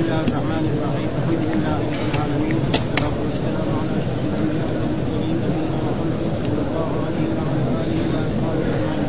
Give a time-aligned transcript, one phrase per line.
[0.00, 6.20] الله الرحمن الرحيم الحمد لله رب العالمين والصلاه والسلام على اشرف الانبياء والمرسلين نبينا محمد
[6.40, 9.08] صلى الله عليه وعلى اله واصحابه اجمعين.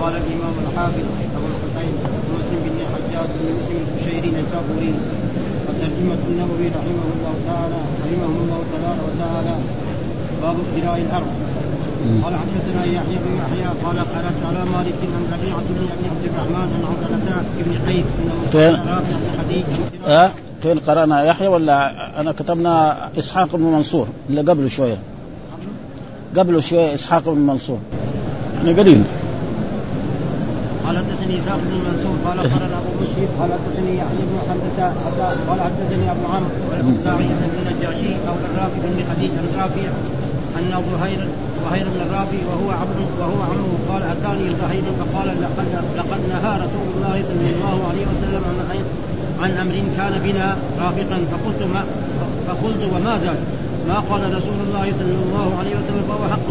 [0.00, 1.94] قال الإمام الحافظ أبو الحسين
[2.36, 4.92] مسلم بن حجاج بن مسلم البشيري النسابوري
[5.66, 9.54] وترجمة النووي رحمه الله تعالى رحمه الله تبارك وتعالى
[10.42, 11.30] باب ابتلاء الأرض
[12.24, 16.68] قال حدثنا يحيى بن يحيى قال قرات على مالك عن ربيعه بن أبي عبد الرحمن
[16.74, 17.02] عن عبد
[17.64, 17.72] بن
[18.22, 18.76] إنه فين؟
[20.06, 20.30] أه؟
[20.62, 24.98] فين قرأنا يحيى ولا أنا كتبنا إسحاق بن منصور اللي قبله شوية
[26.36, 27.78] قبله شوية إسحاق بن منصور
[28.56, 29.02] يعني قليل
[30.86, 34.92] قال حدثني إسحاق بن منصور قال قال أبو بشير قال حدثني يحيى بن حمزة
[35.48, 40.21] قال حدثني أبو عمرو والمقداري بن النجاشي أو الرافي بن خديج عن
[40.56, 41.20] رافع أن زهير
[41.64, 45.66] زهير بن الرافي وهو عبد وهو عمه قال أتاني زهير فقال لقد
[45.96, 48.84] لقد نهى رسول الله صلى الله عليه وسلم عن
[49.42, 51.84] عن أمر كان بنا رافقا فقلت ما
[52.48, 53.38] فقلت وما ذاك؟
[53.88, 56.48] ما قال رسول الله صلى الله عليه وسلم فهو حق.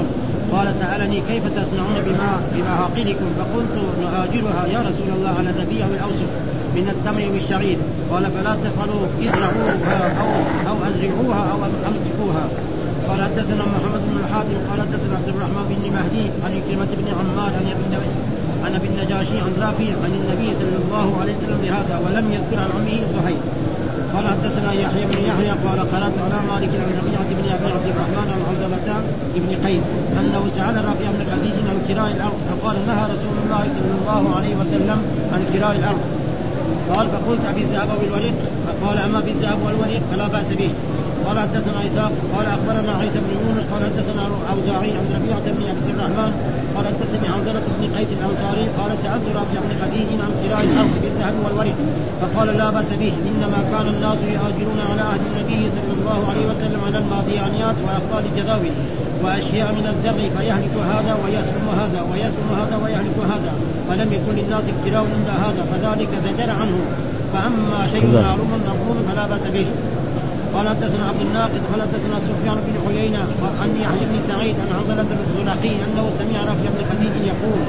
[0.52, 6.32] قال سألني كيف تصنعون بما بمعاقلكم؟ فقلت نهاجرها يا رسول الله على الربيع والاوسط
[6.76, 7.78] من التمر والشعير.
[8.12, 10.32] قال فلا تفعلوا ازرعوها أو
[10.70, 11.58] أو أزرعوها أو
[11.90, 12.46] أمسكوها.
[13.12, 17.52] قال حدثنا محمد بن الحاتم قال حدثنا عبد الرحمن بن مهدي عن كلمة بن عمار
[17.60, 17.92] عن ابن
[18.66, 22.70] عن أبي النجاشي عن رافع عن النبي صلى الله عليه وسلم بهذا ولم يذكر عن
[22.76, 23.42] عمه زهير
[24.14, 28.28] قال حدثنا يحيى بن يحيى قال قرأت على مالك عن ربيعة بن أبي عبد الرحمن
[28.34, 28.88] عن عبدة
[29.44, 29.84] بن قيس
[30.20, 34.54] أنه سأل رافع بن خديج عن كراء الأرض فقال نهى رسول الله صلى الله عليه
[34.62, 35.00] وسلم
[35.34, 36.04] عن كراء الأرض.
[36.96, 40.72] قال فقلت ابي الذهب والورق؟ فقال أما بالذهب والورق فلا بأس به.
[41.26, 45.88] قال حدثنا اسحاق قال أخبرنا عيسى بن يونس قال حدثنا اوزاعي عن ربيعة بن عبد
[45.94, 46.32] الرحمن
[46.76, 51.36] قال حدثني حنظله بن قيس الانصاري قال سألت رافع بن خديج عن كراء الأرض بالذهب
[51.44, 51.78] والورق
[52.22, 56.82] فقال لا بأس به إنما كان الناس يهاجرون على عهد النبي صلى الله عليه وسلم
[56.88, 58.74] على الماضيانيات واقفال الجداول
[59.24, 63.52] وأشياء من الزرع فيهلك هذا ويسلم هذا ويسلم هذا ويهلك هذا
[63.88, 66.78] فلم يكن للناس اكتراء إلا هذا فذلك زجر عنه
[67.34, 69.66] فأما شيء معلوم مقبول فلا بأس به.
[70.56, 73.22] قال حدثنا عبد الناقد قال حدثنا سفيان بن عيينة
[73.62, 77.62] عن يحيى بن سعيد عن عضلة الزلقي أنه سمع رافع بن خديج يقول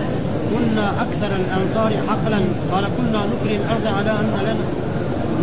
[0.52, 2.40] كنا أكثر الأنصار حقلا
[2.72, 4.54] قال كنا نكري الأرض على أن لنا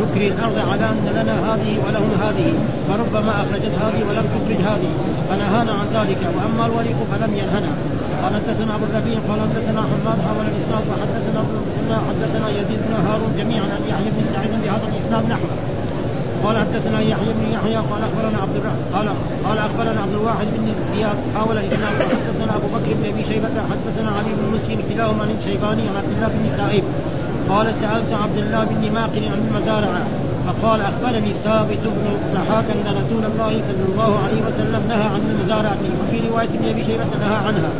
[0.01, 2.47] نكري الأرض على أن لنا هذه ولهم هذه
[2.89, 4.91] فربما أخرجت هذه ولم تخرج هذه
[5.29, 7.71] فنهانا عن ذلك وأما الوريق فلم ينهنا.
[8.23, 13.67] قال حدثنا أبو الربيع قال حدثنا حماد حول الإسناد وحدثنا حدثنا يزيد بن هارون جميعا
[13.75, 15.78] عن يحيى بن سعيد بهذا الإسناد نحوه
[16.43, 19.07] قال حدثنا يحيى بن يحيى قال أخبرنا عبد الرحمن قال
[19.45, 24.09] قال أخبرنا عبد الواحد بن زياد حاول الاسلام وحدثنا أبو بكر بن أبي شيبة حدثنا
[24.17, 26.83] علي بن مسلم كلاهما عن الشيباني عن عبد الله بن سائب.
[27.49, 29.93] قال سألت عبد الله بن ماقل عن المزارع
[30.47, 32.05] فقال أخبرني ثابت بن
[32.35, 37.11] ضحاك أن رسول الله صلى الله عليه وسلم نهى عن المزارعة وفي رواية أبي شيبة
[37.23, 37.71] نهى عنها.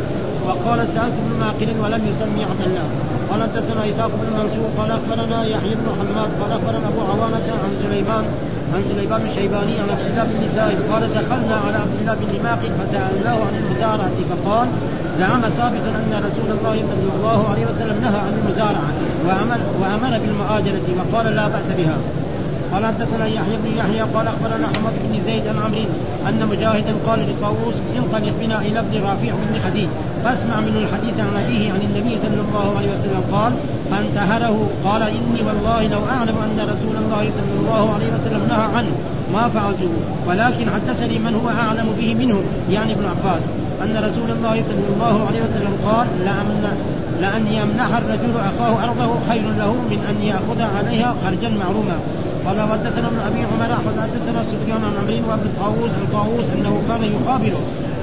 [0.46, 2.88] وقال سألت ابن ماقل ولم يسمي عبد الله.
[3.30, 7.72] قال حدثنا إسحاق بن منصور قال أخبرنا يحيى بن حماد قال أخبرنا أبو عوانة عن
[7.82, 8.24] سليمان
[8.74, 12.70] عن سليمان الشيباني عن عبد الله بن سائب قال دخلنا على عبد الله بن ماقل
[12.78, 14.68] فسألناه عن المزارعة فقال
[15.18, 18.90] زعم سابقا أن رسول الله صلى الله عليه وسلم نهى عن المزارعة
[19.26, 21.96] وامر وأمر بالمؤاجره وقال لا بأس بها.
[22.72, 25.84] قال حدثنا يحيى بن يحيى قال أخبرنا حمد بن زيد عن عمرو
[26.28, 29.88] أن مجاهدا قال لطاووس انطلق بنا إلى ابن رافع بن خديج
[30.24, 33.52] فاسمع منه الحديث عن أبيه عن النبي صلى الله عليه وسلم قال
[33.90, 34.68] فانتهره.
[34.84, 38.92] قال إني والله لو أعلم أن رسول الله صلى الله عليه وسلم نهى عنه
[39.34, 39.92] ما فعلته
[40.28, 43.42] ولكن حدثني من هو أعلم به منه يعني ابن عباس
[43.82, 46.62] أن رسول الله صلى الله عليه وسلم قال لأن
[47.20, 51.98] لأن يمنح الرجل أخاه أرضه خير له من أن يأخذ عليها خرجا معروما
[52.46, 56.74] قال حدثنا ابن أبي عمر قال حدثنا سفيان عن عمرو وابن طاووس عن طاووس أنه
[56.88, 57.60] كان يقابله.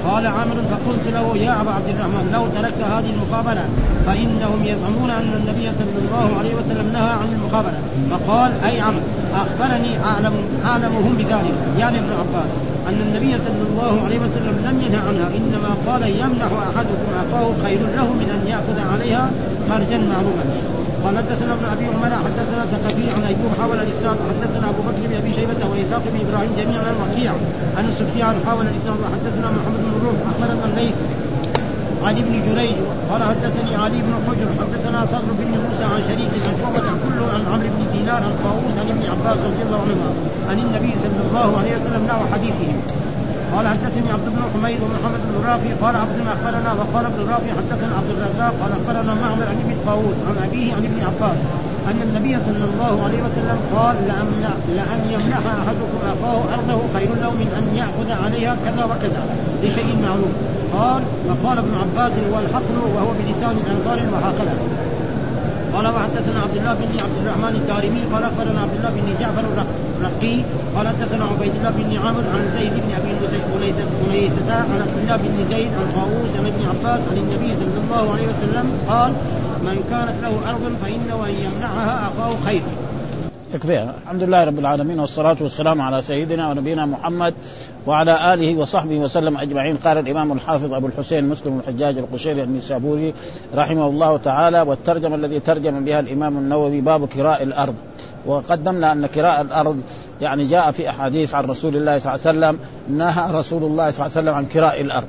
[0.08, 3.64] قال عامر فقلت له يا أبا عبد الرحمن لو تركت هذه المقابلة
[4.06, 7.78] فإنهم يزعمون أن النبي صلى الله عليه وسلم نهى عن المقابلة.
[8.10, 9.06] فقال أي عمرو
[9.42, 10.34] أخبرني أعلم
[10.64, 11.56] أعلمهم بذلك.
[11.78, 12.50] يعني ابن عباس
[12.88, 17.80] أن النبي صلى الله عليه وسلم لم ينهى عنها إنما قال يمنح أحدكم أخاه خير
[17.96, 19.30] له من أن يأخذ عليها
[19.70, 20.44] خرجا معروفا
[21.04, 25.14] قال حدثنا ابن أبي عمر حدثنا ثقفي عن أيوب حول الإسناد حدثنا أبو بكر بن
[25.20, 27.38] أبي شيبة وإسحاق بن إبراهيم جميعا عن
[27.76, 30.96] عن سفيان حول الإسناد وحدثنا محمد بن روح اخبرنا الليث
[32.06, 32.76] عن ابن جريج
[33.10, 37.42] قال حدثني علي بن حجر حدثنا صدر بن موسى عن شريك عن شعبة كل عن
[37.52, 40.10] عمرو بن دينار عن طاووس عن ابن عباس رضي الله عنهما
[40.50, 42.76] عن النبي صلى الله عليه وسلم نحو حديثهم
[43.54, 47.92] قال حدثني عبد بن حميد ومحمد بن رافع قال عبد أخبرنا وقال ابن رافع حدثنا
[47.98, 51.38] عبد الرزاق قال أخبرنا معمر عن ابن طاووس عن أبيه عن ابن عباس
[51.90, 54.44] أن النبي صلى الله عليه وسلم قال لأن,
[54.76, 59.22] لأن يمنح أحدكم أخاه أرضه خير له من أن يأخذ عليها كذا وكذا
[59.62, 60.32] لشيء معلوم.
[60.78, 64.54] قال فقال ابن عباس والحقل وهو بلسان أنصار وهكذا.
[65.74, 69.44] قال وحدثنا عبد الله بن عبد الرحمن الدارمي قال أخبرنا عبد الله بن جعفر
[69.98, 70.36] الرقي
[70.74, 73.10] قال حدثنا عبيد الله بن عامر عن زيد بن أبي
[74.06, 78.04] انيسة عن عبد الله بن زيد عن طاووس عن ابن عباس عن النبي صلى الله
[78.12, 79.12] عليه وسلم قال
[79.66, 82.62] من كانت له أرض فإنه أن يمنعها أخاه خير.
[83.54, 87.34] يكفيها الحمد لله رب العالمين والصلاة والسلام على سيدنا ونبينا محمد
[87.86, 89.76] وعلى آله وصحبه وسلم أجمعين.
[89.76, 93.14] قال الإمام الحافظ أبو الحسين مسلم الحجاج القشيري النسابوري
[93.54, 97.74] رحمه الله تعالى والترجمة الذي ترجم بها الإمام النووي باب كراء الأرض.
[98.26, 99.80] وقدمنا أن كراء الأرض
[100.20, 102.58] يعني جاء في أحاديث عن رسول الله صلى الله عليه وسلم
[102.98, 105.08] نهى رسول الله صلى الله عليه وسلم عن كراء الأرض.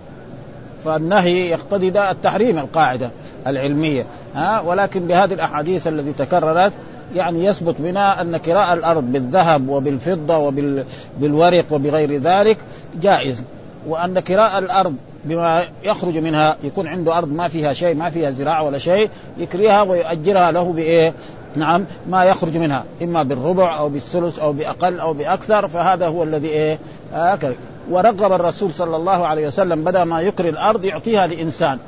[0.86, 3.10] فالنهي يقتضي التحريم القاعدة
[3.48, 6.74] العلمية ها؟ ولكن بهذه الأحاديث التي تكررت
[7.16, 12.58] يعني يثبت بنا أن كراء الأرض بالذهب وبالفضة وبالورق وبغير ذلك
[13.02, 13.44] جائز.
[13.88, 14.96] وأن كراء الأرض
[15.26, 19.82] بما يخرج منها يكون عنده أرض ما فيها شيء ما فيها زراعة ولا شيء يكريها
[19.82, 21.14] ويؤجرها له بإيه؟
[21.56, 22.84] نعم ما يخرج منها.
[23.02, 26.80] إما بالربع أو بالثلث أو بأقل أو بأكثر فهذا هو الذي إيه؟
[27.14, 27.40] آه
[27.92, 31.80] ورغب الرسول صلى الله عليه وسلم بدا ما يكري الأرض يعطيها لإنسان.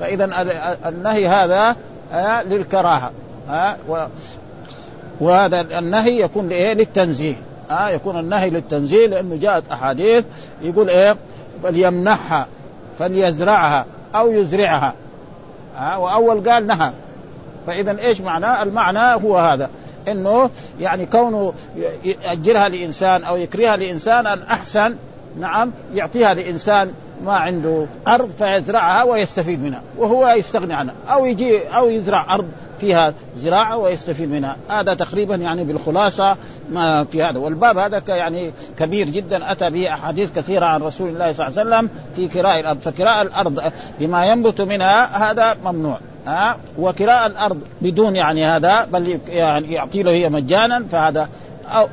[0.00, 0.46] فإذا
[0.86, 1.76] النهي هذا
[2.12, 3.10] آه للكراهة.
[3.50, 3.76] آه
[5.20, 7.36] وهذا النهي يكون لإيه؟ للتنزيه
[7.70, 10.24] آه يكون النهي للتنزيه لأنه جاءت أحاديث
[10.62, 11.16] يقول إيه؟
[11.62, 12.46] فليمنحها
[12.98, 14.94] فليزرعها أو يزرعها
[15.78, 16.90] آه وأول قال نهى
[17.66, 19.70] فإذا إيش معناه؟ المعنى هو هذا
[20.08, 20.50] إنه
[20.80, 21.52] يعني كونه
[22.04, 24.96] يأجرها لإنسان أو يكريها لإنسان الأحسن
[25.40, 26.92] نعم يعطيها لإنسان
[27.24, 32.48] ما عنده أرض فيزرعها ويستفيد منها وهو يستغني عنها أو يجي أو يزرع أرض
[32.80, 34.56] فيها زراعة ويستفيد منها.
[34.68, 36.36] هذا تقريبا يعني بالخلاصة
[36.72, 37.38] ما في هذا.
[37.38, 39.52] والباب هذا يعني كبير جدا.
[39.52, 42.78] أتى به أحاديث كثيرة عن رسول الله صلى الله عليه وسلم في كراء الأرض.
[42.78, 45.98] فكراء الأرض بما ينبت منها هذا ممنوع.
[46.26, 51.28] ها؟ وكراء الأرض بدون يعني هذا بل يعني يعطي له هي مجانا فهذا
[51.66, 51.88] أو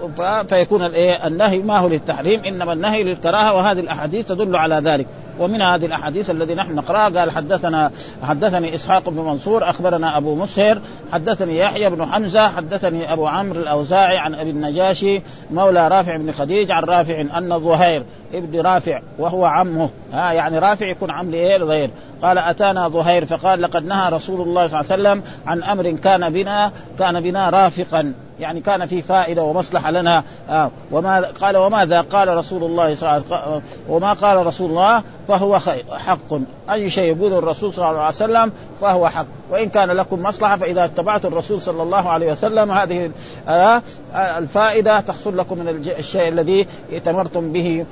[0.47, 0.81] فيكون
[1.25, 3.53] النهي ما هو للتحريم إنما النهي للكراهة.
[3.53, 5.07] وهذه الأحاديث تدل على ذلك.
[5.39, 7.91] ومن هذه الأحاديث الذي نحن نقرأها قال حدثنا
[8.23, 10.79] حدثني إسحاق بن منصور أخبرنا أبو مسهر
[11.11, 15.21] حدثني يحيى بن حمزة حدثني أبو عمرو الأوزاعي عن أبي النجاشي
[15.51, 18.03] مولى رافع بن خديج عن رافع أن ظهير
[18.37, 19.89] ابن رافع وهو عمه.
[20.13, 21.89] ها يعني رافع يكون عم لإيه؟ لظهير
[22.21, 23.25] قال أتانا ظهير.
[23.25, 27.49] فقال لقد نهى رسول الله صلى الله عليه وسلم عن أمر كان بنا كان بنا
[27.49, 28.13] رافقا.
[28.39, 30.23] يعني كان في فائدة ومصلحة لنا.
[30.49, 35.03] آه وما قال وماذا قال رسول الله صلى الله عليه وسلم؟ وما قال رسول الله
[35.27, 35.59] فهو
[36.05, 36.33] حق.
[36.71, 38.51] أي شيء يقوله الرسول صلى الله عليه وسلم
[38.81, 39.25] فهو حق.
[39.51, 43.11] وإن كان لكم مصلحة فإذا اتبعتم الرسول صلى الله عليه وسلم هذه
[43.47, 43.81] آه
[44.15, 47.85] الفائدة تحصل لكم من الشيء الذي ائتمرتم به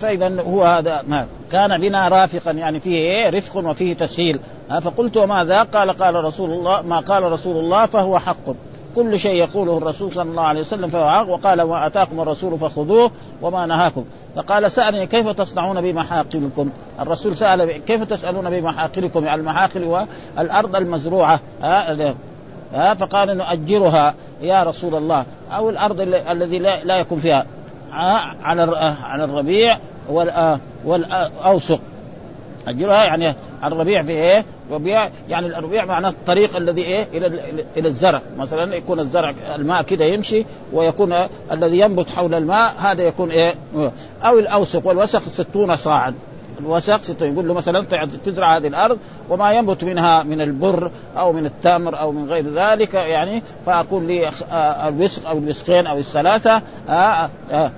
[0.00, 4.40] فإذا هو هذا ما كان بنا رافقا يعني فيه إيه؟ رفق وفيه تسهيل.
[4.82, 8.54] فقلت وماذا؟ قال قال رسول الله ما قال رسول الله فهو حق.
[8.96, 11.28] كل شيء يقوله الرسول صلى الله عليه وسلم فهو حق.
[11.28, 13.10] وقال ما اتاكم الرسول فخذوه
[13.42, 14.04] وما نهاكم.
[14.36, 16.70] فقال سألني كيف تصنعون بمحاقلكم؟
[17.00, 19.84] الرسول سأل كيف تسألون بمحاقلكم؟ يعني المحاقل
[20.38, 21.40] والارض المزروعة.
[21.62, 27.46] ها فقال نؤجرها يا رسول الله أو الأرض الذي لا يكون فيها.
[27.92, 29.78] على على الربيع
[30.84, 31.80] والاوسق
[32.68, 33.34] اجرها يعني
[33.64, 37.26] الربيع في إيه؟ ربيع يعني الربيع معناه الطريق الذي إيه؟ إلى
[37.76, 41.14] إلى الزرع، مثلا يكون الزرع الماء كده يمشي ويكون
[41.52, 43.54] الذي ينبت حول الماء هذا يكون إيه؟
[44.24, 46.14] أو الاوسق والوسق ستون صاعا،
[46.80, 47.86] ستون يقول له مثلا
[48.24, 52.94] تزرع هذه الأرض وما ينبت منها من البر أو من التمر أو من غير ذلك
[52.94, 54.30] يعني فاكون لي
[54.88, 57.70] الوسق أو الوسقين أو الثلاثة آه آه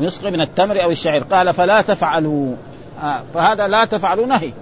[0.00, 1.22] وسق من التمر أو الشعير.
[1.22, 2.54] قال فلا تفعلوا.
[3.02, 4.52] آه فهذا لا تفعلوا نهي.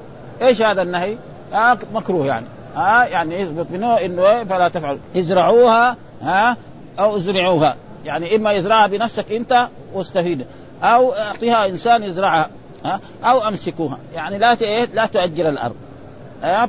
[0.43, 1.17] إيش هذا النهي؟
[1.55, 2.47] آه مكروه يعني.
[2.77, 4.99] آه يعني يثبت منه إنه إيه؟ فلا تفعلوا.
[5.17, 6.57] ازرعوها ها آه
[6.99, 7.77] أو ازرعوها.
[8.05, 10.47] يعني إما يزرعها بنفسك أنت واستفيد
[10.83, 12.49] أو أعطيها إنسان يزرعها.
[12.85, 13.99] ها؟ أو أمسكوها.
[14.15, 15.75] يعني لا إيه؟ لا تؤجر الأرض.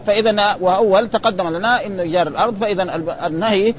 [0.06, 2.56] فإذا وأول تقدم لنا إنه إيجار الأرض.
[2.62, 2.96] فإذا
[3.26, 3.74] النهي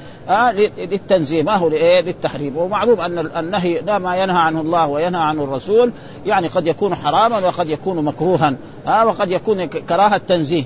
[0.77, 1.43] للتنزيه.
[1.43, 2.57] ما هو للتحريم.
[2.57, 5.91] ومعلوم أن النهي لا ما ينهى عنه الله وينهى عنه الرسول.
[6.25, 8.55] يعني قد يكون حراما وقد يكون مكروها.
[8.87, 10.63] وقد يكون كراهة تنزيه.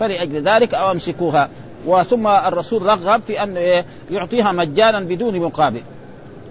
[0.00, 1.48] فلأجل ذلك أو أمسكوها.
[1.86, 5.82] وثم الرسول رغب في أن يعطيها مجانا بدون مقابل.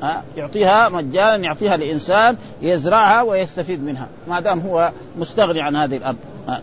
[0.01, 6.17] ها يعطيها مجانا يعطيها لإنسان يزرعها ويستفيد منها ما دام هو مستغني عن هذه الأرض.
[6.47, 6.61] ها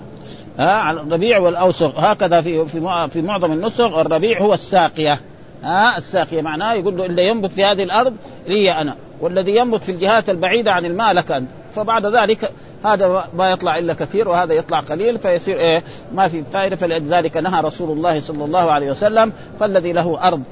[0.59, 5.21] ها الربيع والاوسق هكذا في في في معظم النسخ الربيع هو الساقية.
[5.63, 8.17] ها الساقية معناه يقول له اللي ينبت في هذه الأرض
[8.47, 11.49] لي أنا والذي ينبت في الجهات البعيدة عن الماء لك أنت.
[11.75, 12.53] فبعد ذلك
[12.85, 15.83] هذا ما يطلع إلا كثير وهذا يطلع قليل فيصير إيه
[16.15, 20.43] ما في فائدة فلذلك نهى رسول الله صلى الله عليه وسلم فالذي له أرض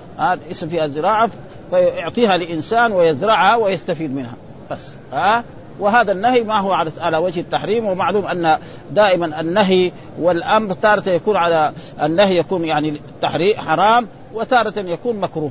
[0.51, 1.31] اسم فيها زراعة
[1.71, 4.35] فيعطيها لإنسان ويزرعها ويستفيد منها.
[4.71, 5.45] بس ها؟
[5.81, 8.59] وهذا النهي ما هو على وجه التحريم ومعلوم أن
[8.91, 15.51] دائما النهي والأمر تارة يكون على النهي يكون يعني تحريم حرام وتارة يكون مكروه.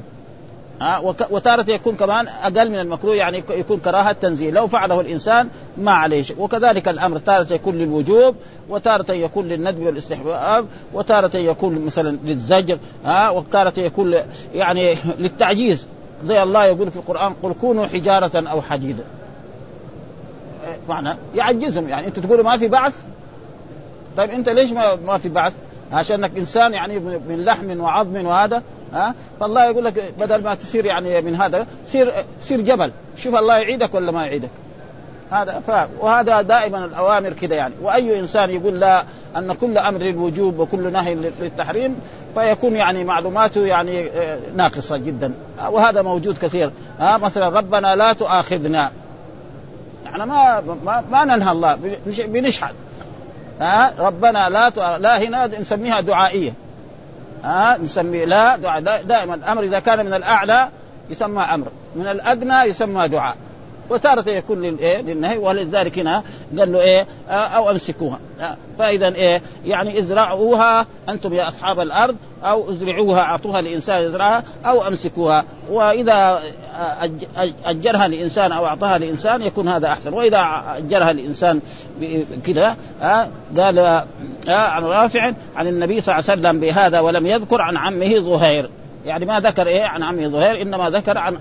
[0.82, 5.92] ها؟ وتارة يكون كمان أقل من المكروه يعني يكون كراهة تنزيه لو فعله الإنسان ما
[5.92, 6.42] عليه شيء.
[6.42, 8.36] وكذلك الأمر تارة يكون للوجوب
[8.70, 14.16] وتارة يكون للندب والاستحباب وتارة يكون مثلا للزجر ها؟ وتارة يكون
[14.54, 15.88] يعني للتعجيز.
[16.24, 19.04] زي الله يقول في القرآن قل كونوا حجارة أو حديدا
[20.90, 22.08] معنى يعجزهم يعني.
[22.08, 22.94] انت تقولوا ما في بعث؟
[24.18, 25.54] طيب أنت ليش ما, ما في بعث؟
[25.92, 31.22] عشانك إنسان يعني من لحم وعظم وهذا ها؟ فالله يقول لك بدل ما تصير يعني
[31.22, 32.92] من هذا سير سير جبل.
[33.18, 34.50] شوف الله يعيدك ولا ما يعيدك؟
[35.32, 35.72] هذا ف...
[36.04, 37.74] وهذا دائما الأوامر كده يعني.
[37.82, 39.04] وأي إنسان يقول لا
[39.38, 41.96] أن كل أمر للوجوب وكل نهي للتحريم
[42.36, 44.10] فيكون يعني معلوماته يعني
[44.56, 45.34] ناقصة جدا.
[45.70, 46.72] وهذا موجود كثير.
[47.00, 48.92] ها مثلا ربنا لا تؤاخذنا.
[50.06, 52.74] يعني ما ما, ما ننهى الله بنشحن
[53.62, 56.54] ها ربنا لا تؤاخذ لا هنا نسميها دعائية.
[57.44, 58.82] ها نسمي لا دعاء.
[58.82, 60.70] دائما الأمر إذا كان من الأعلى
[61.10, 63.36] يسمى أمر من الأدنى يسمى دعاء.
[63.90, 66.24] وتارة يكون للايه للنهي ولذلك هنا
[66.60, 68.20] قال له إيه أو أمسكوها.
[68.80, 75.46] فإذا إيه يعني ازرعوها أنتم يا أصحاب الأرض أو ازرعوها أعطوها لإنسان يزرعها أو أمسكوها.
[75.70, 76.44] وإذا
[77.66, 80.14] أجرها لإنسان أو أعطاها لإنسان يكون هذا أحسن.
[80.14, 81.60] وإذا أجرها لإنسان
[82.46, 82.76] كذا
[83.58, 83.80] قال
[84.48, 88.70] عن رافع عن النبي صلى الله عليه وسلم بهذا ولم يذكر عن عمه زهير.
[89.06, 91.38] يعني ما ذكر إيه عن عمه زهير إنما ذكر عن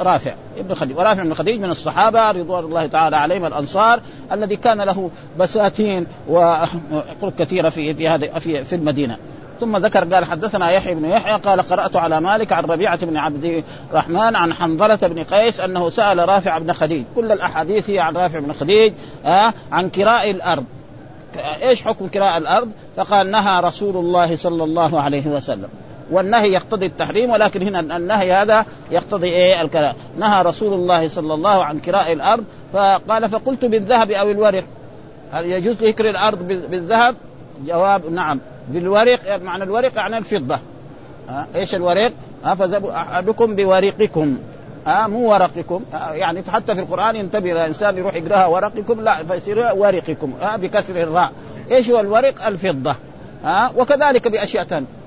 [0.00, 0.98] رافع ابن خديج.
[0.98, 4.00] ورافع بن خديج من الصحابة رضوان الله تعالى عليهم الأنصار
[4.32, 9.16] الذي كان له بساتين وقرب كثيرة في في هذه في, في المدينة.
[9.60, 13.64] ثم ذكر قال حدثنا يحيى بن يحيى قال قرأت على مالك عن ربيعة بن عبد
[13.90, 17.04] الرحمن عن حنظلة بن قيس أنه سأل رافع بن خديج.
[17.16, 18.92] كل الأحاديث هي عن رافع بن خديج
[19.26, 20.64] آه عن كراء الأرض.
[21.62, 25.68] إيش حكم كراء الأرض؟ فقال نهى رسول الله صلى الله عليه وسلم.
[26.12, 31.64] والنهي يقتضي التحريم ولكن هنا النهي هذا يقتضي إيه؟ الكراء نهى رسول الله صلى الله
[31.64, 34.64] عن كراء الأرض فقال فقلت بالذهب أو الورق؟
[35.32, 37.14] هل يجوز يكري الأرض بالذهب؟
[37.66, 38.40] جواب نعم.
[38.68, 40.58] بالورق معنى الورق يعني الفضة.
[41.28, 42.12] ها؟ إيش الورق؟
[42.44, 42.56] ها
[42.90, 44.38] أحدكم بورقكم.
[44.86, 45.84] ها مو ورقكم.
[46.12, 50.32] يعني حتى في القرآن ينتبه الانسان يروح يقراها ورقكم لا فيصير ورقكم.
[50.40, 51.32] ها بكسر الراء.
[51.70, 52.96] إيش هو الورق؟ الفضة.
[53.44, 55.01] ها؟ وكذلك بأشياء ثانية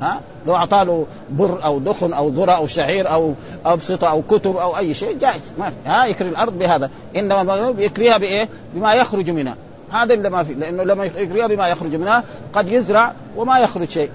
[0.00, 3.34] ها؟ لو اعطى له بر أو دخن أو ذرة أو شعير أو
[3.66, 5.52] أبسطة أو كتب أو أي شيء جائز.
[5.58, 5.90] ما في.
[5.90, 6.90] ها يكري الأرض بهذا.
[7.16, 9.56] إنما يكريها بإيه؟ بما يخرج منها.
[9.90, 10.54] هذا اللي ما في.
[10.54, 14.10] لأنه لما يكريها بما يخرج منها قد يزرع وما يخرج شيء.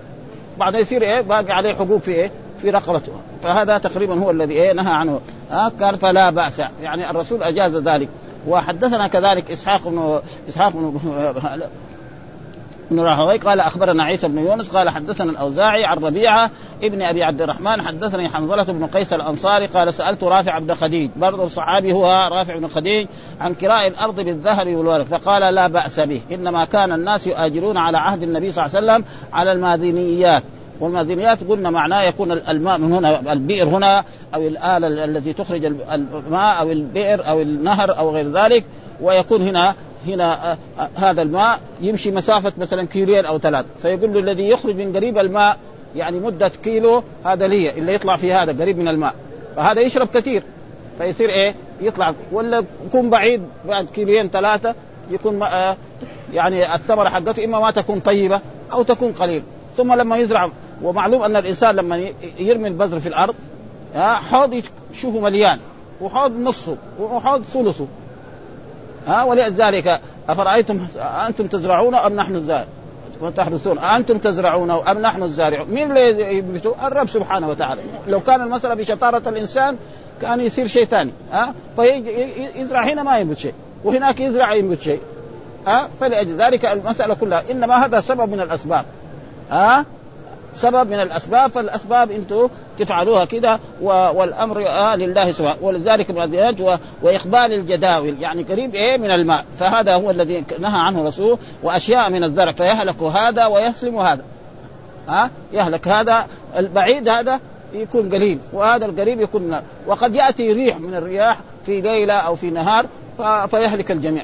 [0.58, 3.12] بعد يصير إيه؟ باقي عليه حقوق في إيه؟ في رقبته.
[3.44, 5.20] فهذا تقريبا هو الذي إيه؟ نهى عنه.
[5.52, 6.62] ها قال فلا بأس.
[6.84, 8.10] يعني الرسول أجاز ذلك.
[8.48, 11.00] وحدثنا كذلك إسحاق بن إسحاق بن
[12.92, 16.52] بن راهوي قال أخبرنا عيسى بن يونس قال حدثنا الأوزاعي عن ربيعة
[16.84, 21.46] ابن أبي عبد الرحمن حدثني حنظلة بن قيس الأنصاري قال سألت رافع بن خديج برضه
[21.46, 23.08] الصحابي هو رافع بن خديج
[23.42, 28.24] عن كراء الأرض بالذهب والورق فقال لا بأس به إنما كان الناس يؤاجرون على عهد
[28.24, 30.44] النبي صلى الله عليه وسلم على الماذنيات
[30.80, 34.04] والماذنيات قلنا معناه يكون الماء من هنا البئر هنا
[34.36, 38.66] أو الاله التي تخرج الماء أو البئر أو النهر أو غير ذلك
[39.02, 39.76] ويكون هنا
[40.08, 43.66] هنا آه، آه، هذا الماء يمشي مسافة مثلا كيلوين أو ثلاث.
[43.82, 45.58] فيقول له الذي يخرج من قريب الماء
[45.96, 49.14] يعني مدة كيلو هذا لي اللي يطلع في هذا قريب من الماء.
[49.56, 50.44] فهذا يشرب كثير.
[50.98, 52.14] فيصير إيه؟ يطلع.
[52.32, 54.76] ولا يكون بعيد بعد كيلوين ثلاثة
[55.12, 55.78] يكون آه
[56.34, 58.42] يعني الثمرة حقته إما ما تكون طيبة
[58.74, 59.44] أو تكون قليل.
[59.78, 60.52] ثم لما يزرع
[60.84, 62.10] ومعلوم أن الإنسان لما
[62.40, 63.36] يرمي البذر في الأرض
[63.96, 65.60] حوض يشوفه مليان
[66.02, 67.88] وحوض نصه وحوض ثلثه.
[69.08, 70.80] ها ولذلك أفرأيتم
[71.28, 72.68] أنتم تزرعون أم نحن الزارعون
[73.22, 77.82] وتحرثون؟ أنتم تزرعون أم نحن الزارعون مين اللي ينبتوا الرب سبحانه وتعالى.
[78.08, 79.78] لو كان المسألة بشطارة الإنسان
[80.22, 85.00] كان يصير شيء ثاني ها؟ فيزرع هنا ما ينبت شيء وهناك يزرع ينبت شيء
[85.68, 87.44] ها؟ فلأجل ذلك المسألة كلها.
[87.52, 88.86] إنما هذا سبب من الأسباب
[89.52, 89.86] ها؟
[90.56, 96.56] سبب من الأسباب فالأسباب أنتم تفعلوها كده والأمر آه لله سبحانه ولذلك المؤذنات
[97.02, 99.46] وإقبال الجداول يعني قريب إيه من الماء.
[99.60, 102.52] فهذا هو الذي نهى عنه رسول وأشياء من الزرع.
[102.52, 104.24] فيهلك هذا ويسلم هذا.
[105.08, 107.40] ها؟ يهلك هذا البعيد هذا
[107.74, 112.86] يكون قليل وهذا القريب يكون وقد يأتي ريح من الرياح في ليلة أو في نهار
[113.48, 114.24] فيهلك الجميع.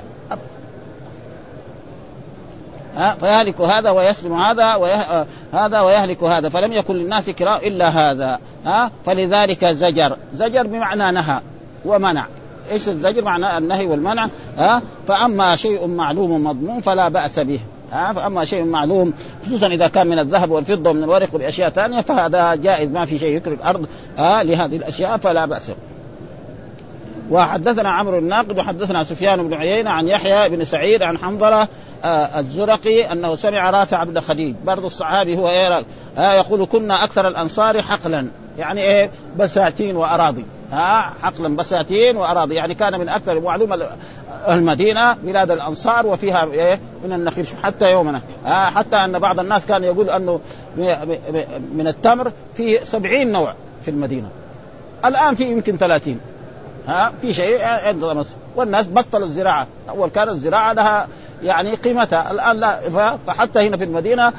[2.96, 5.26] ها؟ فيهلك هذا ويسلم هذا ويه...
[5.54, 10.18] هذا ويهلك هذا فلم يكن للناس كراء إلا هذا ها؟ فلذلك زجر.
[10.34, 11.40] زجر بمعنى نهى
[11.86, 12.26] ومنع.
[12.72, 17.60] إيش الزجر؟ معنى النهي والمنع ها؟ فأما شيء معلوم مضمون فلا بأس به
[17.92, 19.14] ها؟ فأما شيء معلوم
[19.46, 23.38] خصوصا إذا كان من الذهب والفضة ومن الورق وباشياء ثانية فهذا جائز ما في شيء
[23.38, 23.86] يكره الأرض
[24.18, 25.72] ها؟ لهذه الأشياء فلا بأس
[27.32, 31.68] وحدثنا عمرو الناقد وحدثنا سفيان بن عيينة عن يحيى بن سعيد عن حنظلة آه
[32.06, 34.56] الزرقي أنه سمع رافع بن خديج.
[34.66, 35.84] برضو الصحابي هو إيه؟
[36.18, 38.28] آه يقول كنا أكثر الأنصار حقلا.
[38.58, 40.46] يعني إيه؟ بساتين وأراضي.
[40.72, 42.56] ها؟ حقلا بساتين وأراضي.
[42.56, 43.88] يعني كان من أكثر معلومه
[44.50, 47.48] المدينة بلاد الأنصار وفيها إيه؟ من النخيل.
[47.64, 48.22] حتى يومنا.
[48.46, 50.40] حتى أن بعض الناس كان يقول أنه
[51.74, 54.28] من التمر في سبعين نوع في المدينة.
[55.06, 56.20] الآن في يمكن ثلاثين.
[56.88, 57.60] ها؟ في شيء
[58.02, 59.68] مصر والناس بطلوا الزراعة.
[59.90, 61.08] أول كانت الزراعة لها
[61.44, 62.32] يعني قيمتها.
[62.32, 64.34] الآن لا فحتى هنا في المدينة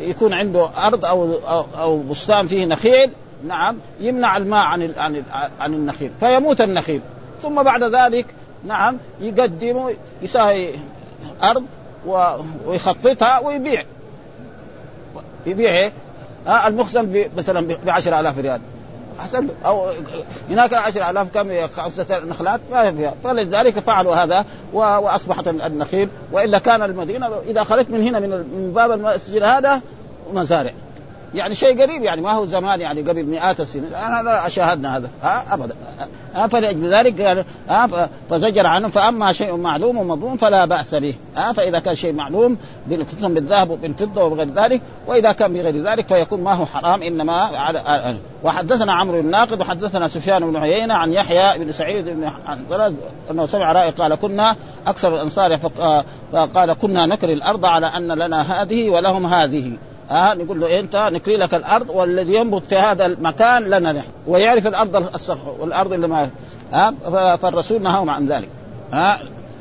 [0.00, 3.10] يكون عنده أرض أو أو, أو بستان فيه نخيل
[3.46, 5.22] نعم يمنع الماء عن عن
[5.60, 7.00] عن النخيل فيموت النخيل.
[7.42, 8.26] ثم بعد ذلك
[8.64, 9.90] نعم يقدم
[10.22, 10.68] يساوي
[11.42, 11.64] أرض
[12.66, 13.84] ويخططها ويبيع.
[15.46, 15.92] يبيع إيه؟
[16.66, 18.60] المخزن مثلا ب 10000 ريال.
[19.20, 19.48] أحسن.
[19.64, 19.90] أو
[20.50, 23.14] هناك 10000 كم خمسة نخلات ما فيها.
[23.24, 26.08] فلذلك فعلوا هذا وأصبحت النخيل.
[26.32, 29.80] وإلا كان المدينة إذا خرجت من هنا من باب المسجد هذا
[30.32, 30.72] مزارع
[31.34, 33.94] يعني شيء قريب يعني ما هو زمان يعني قبل مئات السنين.
[33.94, 35.10] هذا شاهدنا هذا.
[35.22, 35.74] ها أبدا.
[36.34, 41.14] ها فلأجل ذلك قال ها فزجر عنهم فأما شيء معلوم ومضمون فلا بأس به.
[41.36, 42.58] ها فإذا كان شيء معلوم
[43.22, 48.92] بالذهب وبالفضه وغير ذلك وإذا كان بغير ذلك فيكون ما هو حرام إنما على وحدثنا
[48.92, 52.30] عمرو الناقد وحدثنا سفيان بن عيينة عن يحيى بن سعيد بن
[53.30, 54.56] أنه سمع رأي قال كنا
[54.86, 59.72] أكثر الأنصار فقال كنا نكري الأرض على أن لنا هذه ولهم هذه.
[60.10, 64.08] ها نقول له إيه أنت نكري لك الأرض والذي ينبت في هذا المكان لنا نحن
[64.26, 66.30] ويعرف الأرض الصخر والأرض اللي ما
[66.72, 68.48] ها فالرسول نهاهم عن ذلك.
[68.92, 69.20] ها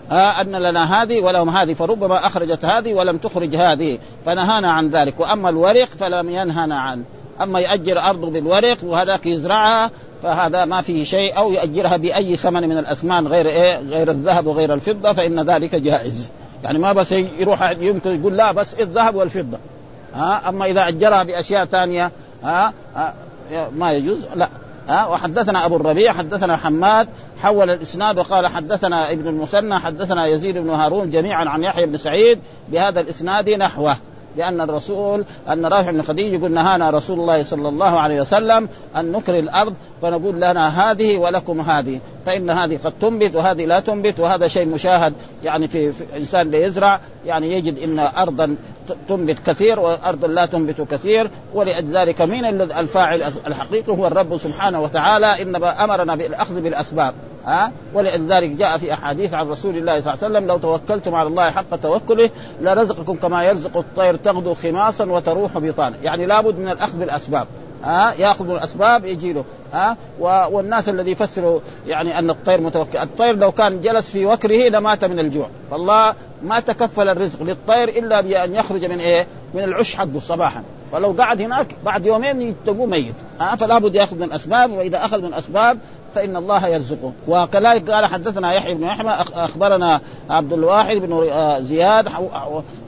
[0.10, 5.19] ها أن لنا هذه ولهم هذه فربما أخرجت هذه ولم تخرج هذه فنهانا عن ذلك.
[5.19, 7.03] وأما الورق فلم ينهنا عنه.
[7.41, 9.91] أما ياجر ارضه بالورق وهذاك يزرعها
[10.23, 14.73] فهذا ما فيه شيء أو ياجرها بأي ثمن من الأثمان غير إيه غير الذهب وغير
[14.73, 16.29] الفضة فإن ذلك جائز.
[16.63, 19.57] يعني ما بس يروح يمكن يقول لا بس الذهب والفضة.
[20.17, 22.12] ها أما إذا أجرها بأشياء ثانية
[22.43, 23.13] ها, ها
[23.75, 24.49] ما يجوز؟ لا.
[24.88, 27.08] ها وحدثنا أبو الربيع حدثنا حماد
[27.41, 32.39] حول الإسناد وقال حدثنا ابن المثنى حدثنا يزيد بن هارون جميعا عن يحيى بن سعيد
[32.71, 33.97] بهذا الإسناد نحوه
[34.38, 39.12] لأن الرسول أن رافع بن خديج يقول نهانا رسول الله صلى الله عليه وسلم أن
[39.12, 44.47] نكري الأرض فنقول لنا هذه ولكم هذه فإن هذه قد تنبت وهذه لا تنبت وهذا
[44.47, 48.55] شيء مشاهد يعني في, في إنسان بيزرع يعني يجد أن أرضا
[49.10, 55.83] تنبت كثير وأرض لا تنبت كثير ولذلك مين الفاعل الحقيقي هو الرب سبحانه وتعالى إنما
[55.83, 57.13] أمرنا بالأخذ بالأسباب
[57.45, 61.27] ها؟ ولذلك جاء في أحاديث عن رسول الله صلى الله عليه وسلم لو توكلتم على
[61.27, 62.29] الله حق توكله
[62.62, 67.47] لرزقكم كما يرزق الطير تغدو خماصا وتروح بطانا يعني لابد من الأخذ بالأسباب.
[67.83, 72.97] ها ياخذ الأسباب يجي له ها والناس الذي يفسروا يعني أن الطير متوكل.
[72.97, 75.49] الطير لو كان جلس في وكره لمات من الجوع.
[75.71, 76.13] فالله
[76.43, 80.63] ما تكفل الرزق للطير إلا بأن يخرج من إيه؟ من العش حقه صباحا.
[80.91, 83.13] ولو قعد هناك بعد يومين تلقوه ميت.
[83.39, 85.79] ها فلا بد ياخذ من الأسباب وإذا أخذ من الأسباب
[86.15, 87.13] فإن الله يرزقه.
[87.27, 91.27] وكذلك قال حدثنا يحيى بن يحيى أخبرنا عبد الواحد بن
[91.61, 92.07] زياد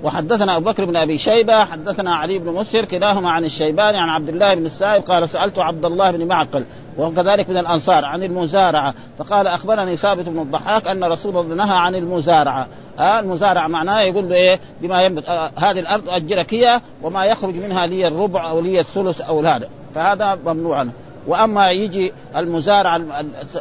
[0.04, 4.30] وحدثنا أبو بكر بن أبي شيبة حدثنا علي بن مسهر كلاهما عن الشيباني عن عبد
[4.30, 6.66] الله بن السائب قال سألت عبد الله بن معقل
[6.98, 11.96] وكذلك من الأنصار عن المزارعة فقال أخبرني ثابت بن الضحاك أن رسول الله نهى عن
[11.96, 12.68] المزارعة.
[13.00, 17.56] آه المزارعة معناه يقول له إيه؟ بما ينبت آه هذه الأرض أجرك هي وما يخرج
[17.56, 19.70] منها لي الربع أو لي الثلث أو هذا.
[19.96, 20.92] فهذا ممنوع عنه.
[21.28, 23.02] وأما يجي المزارع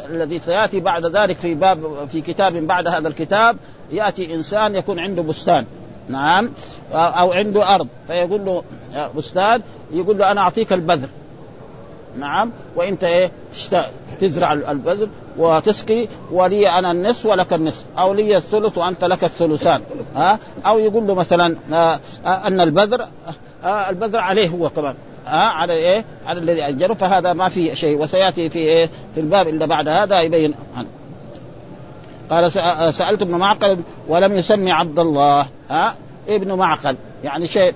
[0.09, 3.57] الذي سيأتي بعد ذلك في باب في كتاب بعد هذا الكتاب
[3.91, 5.65] يأتي إنسان يكون عنده بستان.
[6.09, 6.51] نعم.
[6.93, 7.87] أو عنده أرض.
[8.07, 8.63] فيقول له
[9.17, 11.09] بستان يقول له أنا أعطيك البذر.
[12.19, 12.51] نعم.
[12.75, 13.31] وأنت إيه؟
[14.19, 17.85] تزرع البذر وتسقي ولي أنا النصف ولك النصف.
[17.99, 19.81] أو لي الثلث وأنت لك الثلثان.
[20.15, 23.07] ها؟ أو يقول له مثلا آه أن البذر
[23.63, 24.95] آه البذر عليه هو كمان.
[25.29, 28.01] ها على إيه؟ على الذي أجره فهذا ما في شيء.
[28.01, 30.53] وسيأتي في إيه؟ في الباب اللي بعد هذا يبين.
[30.77, 30.87] عنه.
[32.29, 32.51] قال
[32.93, 35.47] سألت ابن معقل ولم يسمي عبد الله.
[35.69, 35.95] ها؟
[36.27, 36.95] ابن معقل.
[37.23, 37.73] يعني شيء.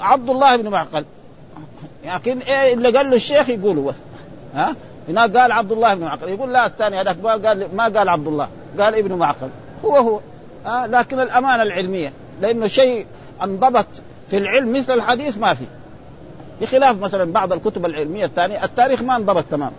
[0.00, 1.04] عبد الله بن معقل.
[2.06, 3.94] لكن إيه اللي قال له الشيخ يقوله؟ بس
[4.54, 4.74] ها؟
[5.08, 6.28] هناك قال عبد الله بن معقل.
[6.28, 8.48] يقول لا الثاني هذاك ما قال ما قال عبد الله.
[8.80, 9.48] قال ابن معقل.
[9.84, 10.20] هو هو.
[10.66, 12.12] ها؟ لكن الأمانة العلمية.
[12.40, 13.06] لأنه شيء
[13.42, 13.86] انضبط
[14.30, 15.64] في العلم مثل الحديث ما في.
[16.60, 19.70] بخلاف مثلا بعض الكتب العلمية الثانية التاريخ ما انضبط تمام.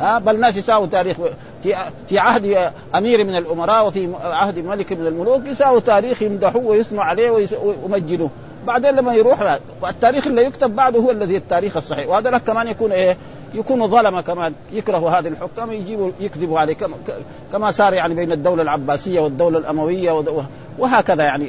[0.00, 1.16] ها بل الناس يساووا تاريخ
[1.62, 1.74] في
[2.08, 7.30] في عهد أمير من الأمراء وفي عهد ملك من الملوك يساووا تاريخ يمدحوه ويثنوا عليه
[7.30, 8.30] ويمجدوه.
[8.66, 12.08] بعدين لما يروح والتاريخ اللي يكتب بعده هو الذي التاريخ الصحيح.
[12.08, 13.16] وهذا كمان يكون إيه؟
[13.54, 14.52] يكونوا ظلمة كمان.
[14.72, 16.74] يكرهوا هذه الحكام يجيبوا يكذبوا عليه.
[16.74, 16.96] كما,
[17.52, 20.24] كما صار يعني بين الدولة العباسية والدولة الأموية
[20.78, 21.46] وهكذا يعني.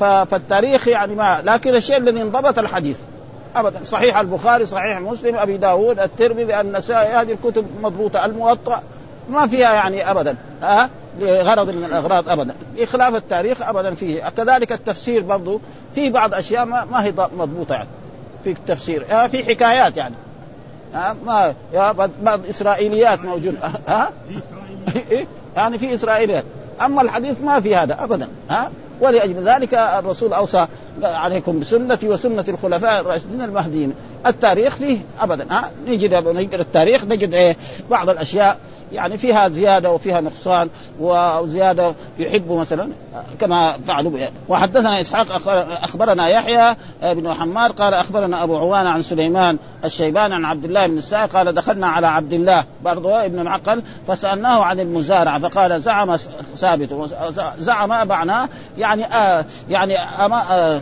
[0.00, 2.98] فالتاريخ يعني ما لكن الشيء الذي انضبط الحديث.
[3.56, 3.84] ابدا.
[3.84, 8.82] صحيح البخاري صحيح مسلم أبي داود الترمذي النسائي هذه الكتب مضبوطة الموطأ
[9.30, 10.36] ما فيها يعني ابدا.
[10.62, 10.90] ها؟
[11.20, 12.54] لغرض من الأغراض ابدا.
[12.76, 14.28] بخلاف التاريخ ابدا فيه.
[14.36, 15.60] كذلك التفسير برضه
[15.94, 17.88] في بعض أشياء ما, ما هي مضبوطة يعني.
[18.44, 19.04] في التفسير.
[19.10, 20.14] ها؟ في حكايات يعني.
[20.94, 24.10] ها؟ ما يا بعض إسرائيليات موجوده ها؟
[25.56, 26.44] يعني في إسرائيليات.
[26.80, 28.28] أما الحديث ما في هذا ابدا.
[28.50, 30.66] ها؟ ولأجل ذلك الرسول أوصى
[31.02, 33.94] عليكم بسنتي وسنة الخلفاء الراشدين المهديين.
[34.26, 36.12] التاريخ فيه أبدا ها؟ نجد
[36.54, 37.56] التاريخ نجد إيه؟
[37.90, 38.58] بعض الأشياء
[38.92, 40.68] يعني فيها زيادة وفيها نقصان
[41.00, 42.90] وزيادة يحب مثلا
[43.40, 44.12] كما فعلوا
[44.48, 45.26] وحدثنا إسحاق
[45.82, 50.98] أخبرنا يحيى بن حمار قال أخبرنا أبو عوانه عن سليمان الشيبان عن عبد الله بن
[50.98, 56.16] السائق قال دخلنا على عبد الله برضه ابن معقل فسألناه عن المزارع فقال زعم
[56.56, 57.10] ثابت
[57.58, 60.80] زعم معناه يعني آه يعني آه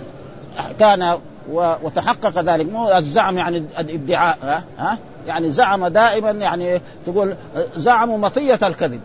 [0.78, 1.18] كان
[1.52, 2.72] وتحقق ذلك.
[2.72, 7.34] مو الزعم يعني الادعاء ها, ها؟ يعني زعم دائما يعني تقول
[7.76, 9.00] زعموا مطية الكذب.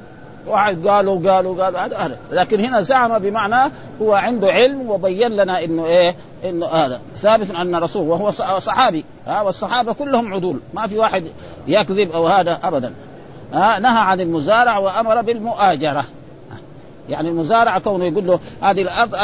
[0.48, 5.86] واحد قالوا قالوا قالوا هذا لكن هنا زعم بمعنى هو عنده علم وبين لنا إنه
[5.86, 7.00] إيه؟ إنه هذا.
[7.16, 10.60] ثابت أن رسول وهو صحابي ها؟ والصحابة كلهم عدول.
[10.74, 11.24] ما في واحد
[11.68, 12.94] يكذب أو هذا ابدا.
[13.54, 16.06] ها؟ نهى عن المزارع وأمر بالمؤاجرة.
[17.10, 19.16] يعني المزارع كونه يقول له هذه الأرض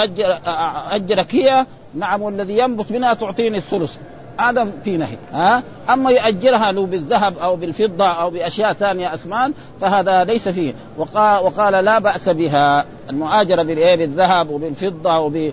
[0.91, 3.95] أجرك هي نعم والذي ينبت منها تعطيني الثلث.
[4.39, 10.23] هذا في نهي ها؟ أما ياجرها له بالذهب أو بالفضة أو بأشياء ثانية اثمان فهذا
[10.23, 10.73] ليس فيه.
[10.97, 12.85] وقال, وقال لا بأس بها.
[13.09, 15.51] المؤاجرة بالذهب وبالفضة وب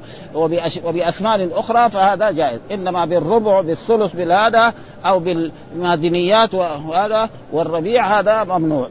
[0.84, 2.60] وباثمان أخرى فهذا جائز.
[2.70, 4.72] إنما بالربع بالثلث بالهذا
[5.04, 8.88] أو بالمعدنيات وهذا والربيع هذا ممنوع.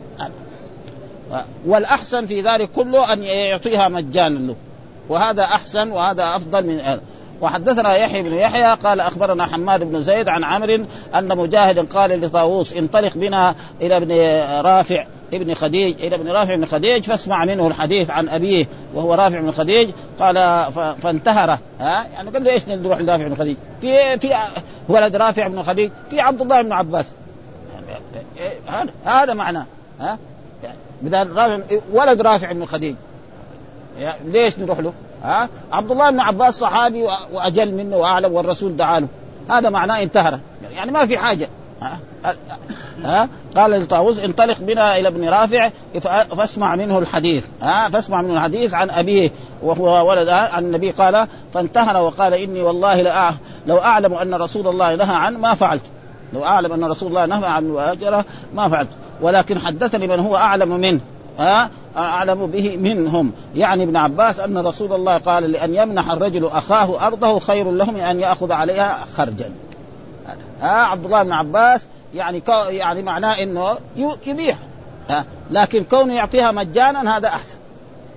[1.66, 4.56] والأحسن في ذلك كله أن يعطيها مجانا له.
[5.10, 7.02] وهذا أحسن وهذا أفضل من هذا.
[7.42, 12.74] وحدثنا يحيى بن يحيى قال أخبرنا حماد بن زيد عن عمرو أن مجاهد قال لطاووس
[12.74, 14.12] انطلق بنا إلى ابن
[14.66, 19.40] رافع ابن خديج إلى ابن رافع بن خديج فاسمع منه الحديث عن أبيه وهو رافع
[19.40, 20.66] بن خديج قال
[21.02, 24.36] فانتهره ها؟ يعني قال له إيش نروح لرافع بن خديج؟ في في
[24.90, 27.16] ولد رافع بن خديج في عبد الله بن عباس.
[28.68, 29.66] هذا هذا معناه.
[30.00, 30.18] ها؟
[31.02, 31.60] بدل رافع
[31.92, 32.96] ولد رافع بن خديج.
[34.26, 37.04] ليش نروح له؟ ها؟ عبد الله بن عباس صحابي
[37.34, 39.08] وأجل منه وأعلم والرسول دعا له.
[39.50, 40.40] هذا معناه انتهر
[40.72, 41.50] يعني ما في حاجة.
[41.82, 42.00] ها,
[43.04, 45.70] ها؟ قال لطاووس انطلق بنا إلى ابن رافع
[46.38, 47.46] فاسمع منه الحديث.
[47.62, 49.32] ها؟ فاسمع منه الحديث عن أبيه
[49.64, 50.30] وهو ولد.
[50.30, 53.34] عن النبي قال فانتهر وقال إني والله لأ
[53.68, 55.84] لو أعلم أن رسول الله نهى عن ما فعلت.
[56.34, 57.96] لو أعلم أن رسول الله نهى عن
[58.54, 58.90] ما فعلت.
[59.22, 61.00] ولكن حدثني من هو أعلم منه.
[61.38, 63.32] ها؟ أعلم به منهم.
[63.56, 68.00] يعني ابن عباس أن رسول الله قال لأن يمنح الرجل أخاه أرضه خير له من
[68.00, 69.52] أن يأخذ عليها خرجا.
[70.62, 71.82] ها؟ عبد الله بن عباس
[72.16, 73.78] يعني يعني معناه إنه
[74.26, 74.58] يبيح
[75.10, 77.58] ها؟ لكن كونه يعطيها مجانا هذا أحسن.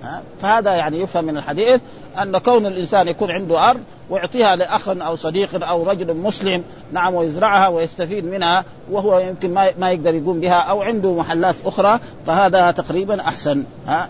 [0.03, 1.81] ها؟ فهذا يعني يفهم من الحديث
[2.21, 7.67] أن كون الإنسان يكون عنده أرض ويعطيها لأخ أو صديق أو رجل مسلم نعم ويزرعها
[7.67, 13.21] ويستفيد منها وهو يمكن ما ما يقدر يقوم بها أو عنده محلات أخرى فهذا تقريبا
[13.21, 13.63] أحسن.
[13.87, 14.09] ها؟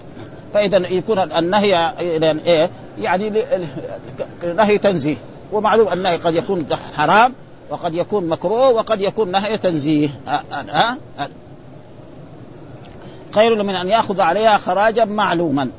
[0.53, 3.43] فاذا يكون النهي يعني إيه؟ يعني
[4.55, 5.15] نهي تنزيه.
[5.51, 7.33] ومعلوم النهي قد يكون حرام
[7.69, 10.09] وقد يكون مكروه وقد يكون نهي تنزيه.
[10.27, 10.97] ها, ها؟
[13.35, 15.69] خير من أن يأخذ عليها خراجا معلوما.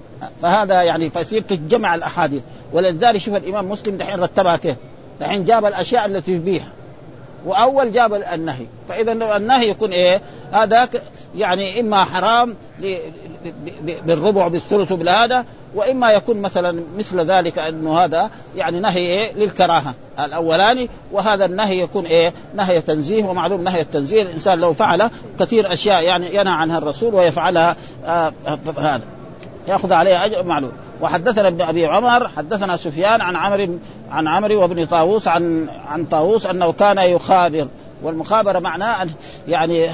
[0.43, 2.43] فهذا يعني فيصير تجمع الأحاديث.
[2.75, 4.77] ولذلك شوف الإمام مسلم دحين رتبها كيف؟
[5.21, 6.63] دحين جاب الأشياء التي تبيح
[7.47, 8.67] وأول جاب النهي.
[8.89, 10.21] فإذا النهي يكون إيه؟
[10.53, 11.03] هذاك
[11.37, 12.55] يعني إما حرام
[14.07, 20.89] بالربع بالثلث بالهذا وإما يكون مثلا مثل ذلك أنه هذا يعني نهي إيه؟ للكراهة الأولاني
[21.13, 24.23] وهذا النهي يكون إيه؟ نهي تنزيه ومعلوم نهي التنزيه.
[24.23, 25.11] الإنسان لو فعل
[25.41, 28.33] كثير أشياء يعني ينهى عنها الرسول ويفعلها آه
[28.79, 29.03] هذا.
[29.69, 30.73] يأخذ عليها أجر معلوم.
[31.01, 33.79] وحدثنا ابن أبي عمر حدثنا سفيان عن عمرو
[34.11, 37.69] عن عمرو وابن طاووس عن عن طاووس أنه كان يخابر
[38.03, 39.07] والمخابرة معناه
[39.49, 39.91] يعني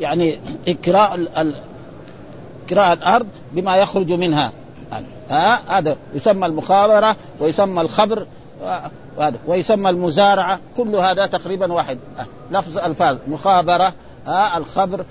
[0.00, 1.26] يعني إكراء
[2.70, 4.52] كراء الأرض بما يخرج منها.
[5.30, 8.26] ها؟ هذا يسمى المخابرة ويسمى الخبر
[9.46, 11.98] ويسمى المزارعة كل هذا تقريبا واحد.
[12.50, 13.92] لفظ ألفاظ مخابرة
[14.56, 15.04] الخبر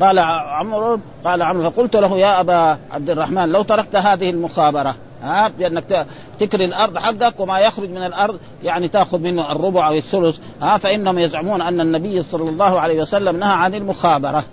[0.00, 5.48] قال عمرو قال عمرو فقلت له يا أبا عبد الرحمن لو تركت هذه المخابرة ها
[5.48, 6.06] بأنك
[6.38, 11.18] تكري الأرض حقك وما يخرج من الأرض يعني تأخذ منه الربع أو الثلث ها فإنهم
[11.18, 14.44] يزعمون أن النبي صلى الله عليه وسلم نهى عن المخابرة.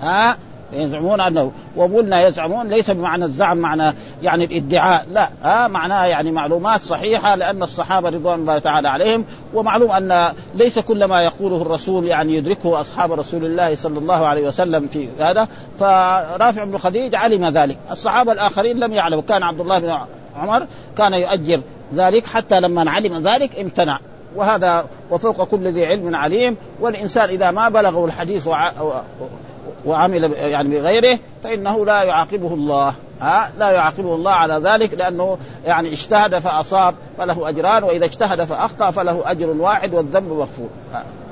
[0.00, 0.36] ها؟
[0.72, 6.82] يزعمون أنه وقلنا يزعمون ليس بمعنى الزعم معنى يعني الادعاء لا ها معناها يعني معلومات
[6.82, 12.34] صحيحة لأن الصحابة رضوان الله تعالى عليهم ومعلوم أن ليس كل ما يقوله الرسول يعني
[12.34, 15.48] يدركه أصحاب رسول الله صلى الله عليه وسلم في هذا.
[15.78, 17.78] فرافع بن خديج علم ذلك.
[17.90, 19.22] الصحابة الآخرين لم يعلموا.
[19.22, 19.98] كان عبد الله بن
[20.36, 20.66] عمر
[20.98, 21.60] كان يؤجر
[21.94, 23.98] ذلك حتى لما علم ذلك امتنع.
[24.36, 26.56] وهذا وفوق كل ذي علم عليم.
[26.80, 28.48] والإنسان إذا ما بلغه الحديث
[29.86, 32.94] وعمل يعني بغيره فإنه لا يعاقبه الله.
[33.20, 38.90] ها؟ لا يعاقبه الله على ذلك لأنه يعني اجتهد فأصاب فله أجران وإذا اجتهد فأخطأ
[38.90, 40.68] فله أجر واحد والذنب مغفور.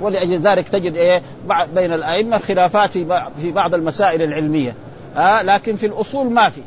[0.01, 1.23] ولأجل ذلك تجد إيه؟
[1.75, 2.93] بين الأئمة خلافات
[3.43, 4.75] في بعض المسائل العلمية.
[5.17, 6.61] ها؟ لكن في الأصول ما في.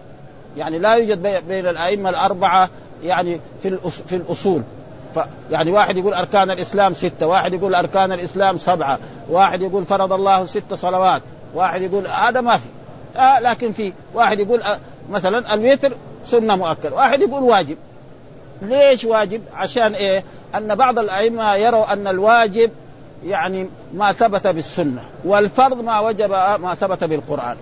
[0.57, 2.69] يعني لا يوجد بين الأئمة الأربعة
[3.03, 4.61] يعني في في الأصول.
[5.15, 5.19] ف
[5.51, 10.45] يعني واحد يقول أركان الإسلام ستة، واحد يقول أركان الإسلام سبعة، واحد يقول فرض الله
[10.45, 11.21] ست صلوات،
[11.53, 12.67] واحد يقول هذا ما في.
[13.19, 15.93] آه لكن في واحد يقول آه مثلا الوتر
[16.25, 16.95] سنة مؤكدة.
[16.95, 17.77] واحد يقول واجب.
[18.61, 20.23] ليش واجب؟ عشان إيه؟
[20.55, 22.71] أن بعض الأئمة يروا أن الواجب
[23.25, 27.57] يعني ما ثبت بالسنة والفرض ما وجب ما ثبت بالقرآن.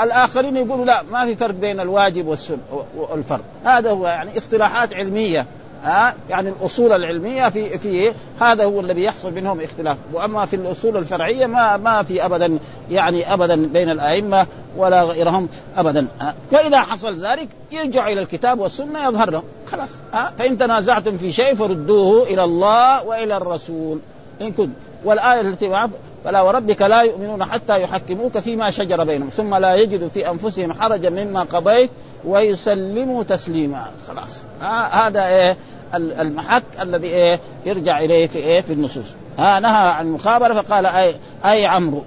[0.00, 2.58] الآخرين يقولوا لا ما في فرق بين الواجب والسنة
[2.96, 3.44] والفرض.
[3.64, 5.46] هذا هو يعني اصطلاحات علمية.
[5.82, 9.96] ها؟ يعني الأصول العلمية في في هذا هو الذي يحصل بينهم اختلاف.
[10.12, 12.58] وأما في الأصول الفرعيه ما ما في ابدا
[12.90, 16.06] يعني ابدا بين الأئمة ولا غيرهم ابدا.
[16.52, 19.42] وإذا حصل ذلك يرجع إلى الكتاب والسنة يظهر له.
[19.72, 19.88] خلاص.
[20.38, 23.98] فإن تنازعتم في شيء فردوه إلى الله وإلى الرسول.
[24.40, 24.70] إن كنت.
[25.04, 25.90] والآية التي معه
[26.24, 31.10] فلا وربك لا يؤمنون حتى يحكموك فيما شجر بينهم ثم لا يجدوا في أنفسهم حرجا
[31.10, 31.90] مما قضيت
[32.24, 33.86] ويسلموا تسليما.
[34.08, 34.42] خلاص.
[34.92, 35.56] هذا إيه؟
[35.94, 39.14] المحك الذي إيه يرجع إليه في إيه في النصوص.
[39.38, 42.02] ها نهى عن المخابرة فقال اي أي عمرو.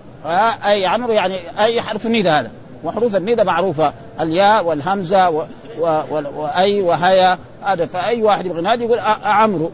[0.66, 2.52] أي عمرو يعني أي حرف الندى هذا.
[2.84, 3.94] وحروف الندى معروفة.
[4.22, 5.46] الياء والهمزة و
[5.80, 7.38] و و وأي وهيا.
[7.64, 9.72] هذا فأي واحد يبغى ينادي يقول عمرو.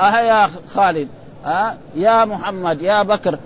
[0.00, 1.08] أهيا خالد.
[1.46, 3.38] أه يا محمد يا بكر.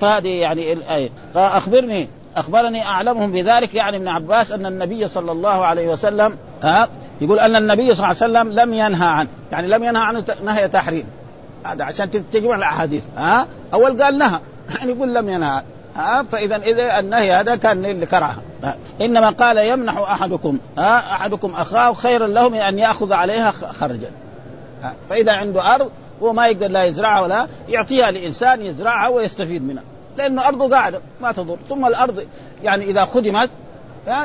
[0.00, 5.88] فهذه يعني الآية فأخبرني أخبرني أعلمهم بذلك يعني ابن عباس أن النبي صلى الله عليه
[5.88, 6.88] وسلم أه
[7.22, 10.68] يقول أن النبي صلى الله عليه وسلم لم ينهى عنه يعني لم ينهى عنه نهي
[10.68, 11.04] تحريم.
[11.64, 13.04] هذا عشان تجمع الأحاديث.
[13.16, 14.40] ها؟ أول قال نهى.
[14.78, 15.62] يعني يقول لم ينهى.
[15.96, 18.36] ها؟ فإذا إذا النهي هذا كان لكراهه
[19.00, 24.10] إنما قال يمنح أحدكم ها؟ أحدكم أخاه خيرا له من أن يأخذ عليها خرجا.
[25.10, 25.90] فإذا عنده أرض
[26.22, 29.82] هو ما يقدر لا يزرعها ولا يعطيها لإنسان يزرعها ويستفيد منها.
[30.18, 31.56] لأنه أرضه قاعدة ما تضر.
[31.68, 32.24] ثم الأرض
[32.62, 33.50] يعني إذا خدمت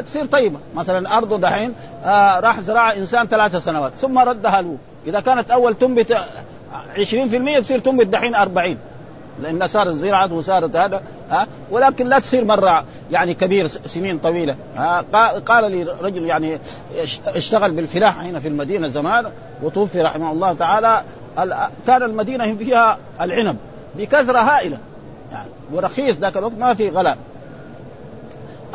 [0.06, 0.60] تصير طيبة.
[0.76, 1.74] مثلا ارضه دحين
[2.06, 4.78] آه راح زرعها إنسان ثلاث سنوات ثم ردها له.
[5.08, 6.18] إذا كانت أول تنبت
[6.96, 8.78] 20% تصير تنبت دحين 40
[9.42, 14.56] لأن صارت زراعة وصارت هذا ها؟ آه ولكن لا تصير مرة يعني كبير سنين طويلة.
[14.78, 16.60] ها؟ آه قال لي رجل يعني
[17.28, 19.32] اشتغل بالفلاحه هنا في المدينة زمان
[19.64, 21.02] وتوفي رحمه الله تعالى
[21.88, 23.58] كان المدينة فيها العنب
[23.96, 24.78] بكثرة هائلة.
[25.32, 27.18] يعني ورخيص ذاك الوقت ما في غلاء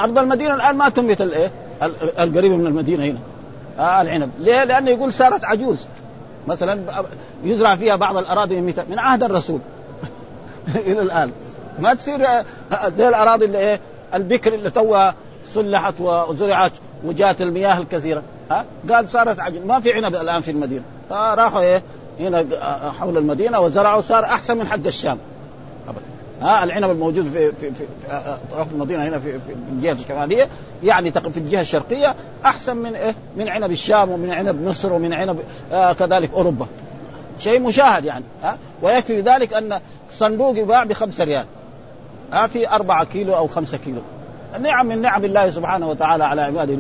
[0.01, 1.51] أرض المدينة الآن ما تنبت الايه
[2.19, 3.19] القريبه من المدينة هنا.
[3.79, 4.31] آه العنب.
[4.39, 5.87] ليه؟ لأنه يقول صارت عجوز.
[6.49, 7.05] مثلا
[7.45, 9.61] يزرع فيها بعض الأراضي من, من عهد الرسول.
[10.87, 11.31] إلى الآن.
[11.79, 12.45] ما تصير آه،
[12.97, 13.81] زي الأراضي اللي إيه؟
[14.15, 15.15] البكر اللي توها
[15.47, 16.73] صلحت وزرعت
[17.05, 18.23] وجات المياه الكثيرة.
[18.51, 19.65] ها؟ قال صارت عجوز.
[19.67, 20.83] ما في عنب الآن في المدينة.
[21.11, 21.83] فراحوا إيه؟
[22.21, 25.19] هنا آه، حول المدينة وزرعوا صار أحسن من حق الشام.
[26.43, 30.49] ها العنب الموجود في في في اطراف المدينة هنا في في الجهة الشمالية
[30.83, 35.39] يعني في الجهة الشرقية أحسن من إيه؟ من عنب الشام ومن عنب مصر ومن عنب
[35.73, 36.67] آه كذلك أوروبا.
[37.39, 39.81] شيء مشاهد يعني ها ويكفي ذلك أن
[40.13, 41.45] صندوق يباع بخمسة ريال
[42.33, 44.01] ها في أربعة كيلو أو خمسة كيلو
[44.61, 46.79] نعم من نعم الله سبحانه وتعالى على عباده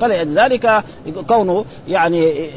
[0.00, 0.84] فلذلك
[1.28, 2.50] كونه يعني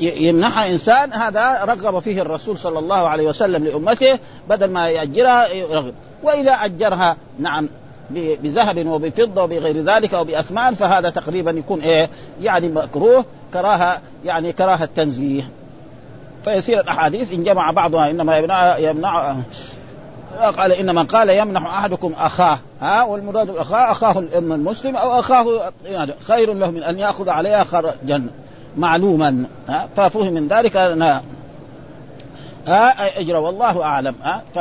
[0.00, 5.94] يمنحها إنسان هذا رغب فيه الرسول صلى الله عليه وسلم لأمته بدل ما يأجرها يرغب
[6.22, 7.68] وإذا أجرها نعم
[8.10, 12.08] بذهب وبفضة وبغير ذلك أو باثمان فهذا تقريبا يكون إيه
[12.42, 15.48] يعني مكروه كراهة يعني كراهة تنزيه.
[16.44, 19.36] فيصير الأحاديث إن جمع بعضها إنما يمنع يمنع
[20.56, 22.58] قال إن من قال يمنح أحدكم أخاه.
[22.80, 27.64] ها والمراد أخاه أخاه الأم المسلم أو أخاه يعني خير له من أن يأخذ عليها
[27.64, 28.26] خرجا.
[28.78, 29.44] معلوما.
[29.96, 31.02] ففهم من ذلك ان
[32.66, 34.14] ها؟ اجرى والله أعلم.
[34.22, 34.58] ها؟ ف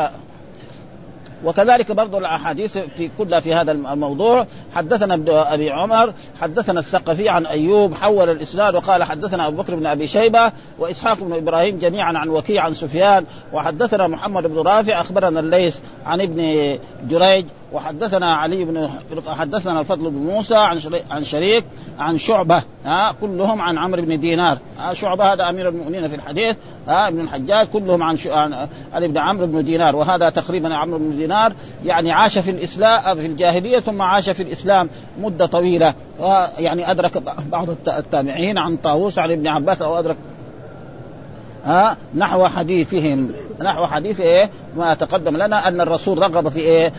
[1.45, 4.45] وكذلك برضو الأحاديث في كلها في هذا الموضوع.
[4.75, 9.85] حدثنا ابن أبي عمر حدثنا الثقفي عن أيوب حول الإسناد وقال حدثنا أبو بكر بن
[9.85, 13.25] أبي شيبة وإسحاق بن إبراهيم جميعا عن وكيع عن سفيان.
[13.53, 16.39] وحدثنا محمد بن رافع أخبرنا الليث عن ابن
[17.09, 18.89] جريج وحدثنا علي بن
[19.27, 20.79] حدثنا الفضل بن موسى عن
[21.11, 21.65] عن شريك
[21.99, 24.57] عن شعبة ها كلهم عن عمرو بن دينار.
[24.79, 26.55] ها شعبة هذا أمير المؤمنين في الحديث
[26.87, 28.53] ها ابن الحجاج كلهم عن عن,
[28.93, 29.95] عن ابن عمرو بن دينار.
[29.95, 31.53] وهذا تقريبا عمرو بن دينار
[31.85, 35.93] يعني عاش في الإسلام في الجاهلية ثم عاش في الإسلام مدة طويلة.
[36.57, 37.17] يعني أدرك
[37.51, 40.17] بعض التابعين عن طاووس عن ابن عباس أو أدرك
[41.65, 43.31] ها نحو حديثهم.
[43.59, 46.93] نحو حديث إيه؟ ما تقدم لنا أن الرسول رغب في إيه؟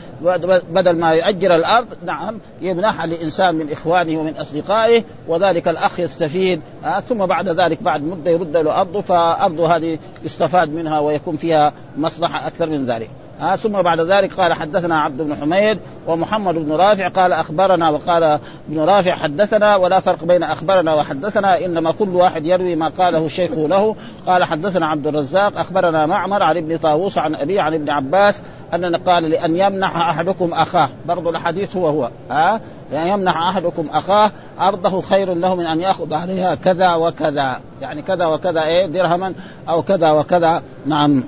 [0.70, 7.00] بدل ما يؤجر الأرض نعم يمنحها لإنسان من إخوانه ومن أصدقائه وذلك الأخ يستفيد ها
[7.00, 12.46] ثم بعد ذلك بعد مدة يرد له أرضه فارضه هذه يستفاد منها ويكون فيها مصلحة
[12.46, 13.10] أكثر من ذلك.
[13.40, 18.22] آه ثم بعد ذلك قال حدثنا عبد بن حميد ومحمد بن رافع قال أخبرنا وقال
[18.70, 23.68] ابن رافع حدثنا ولا فرق بين أخبرنا وحدثنا إنما كل واحد يروي ما قاله شيخه
[23.68, 23.96] له.
[24.26, 28.42] قال حدثنا عبد الرزاق أخبرنا معمر عن ابن طاووس عن أبي عن ابن عباس
[28.74, 30.88] أننا قال لأن يمنح أحدكم أخاه.
[31.06, 32.60] برضو الحديث هو هو ها آه
[32.92, 37.60] يعني يمنح أحدكم أخاه أرضه خير له من أن يأخذ عليها كذا وكذا.
[37.80, 39.34] يعني كذا وكذا إيه درهما
[39.68, 40.62] أو كذا وكذا.
[40.86, 41.24] نعم.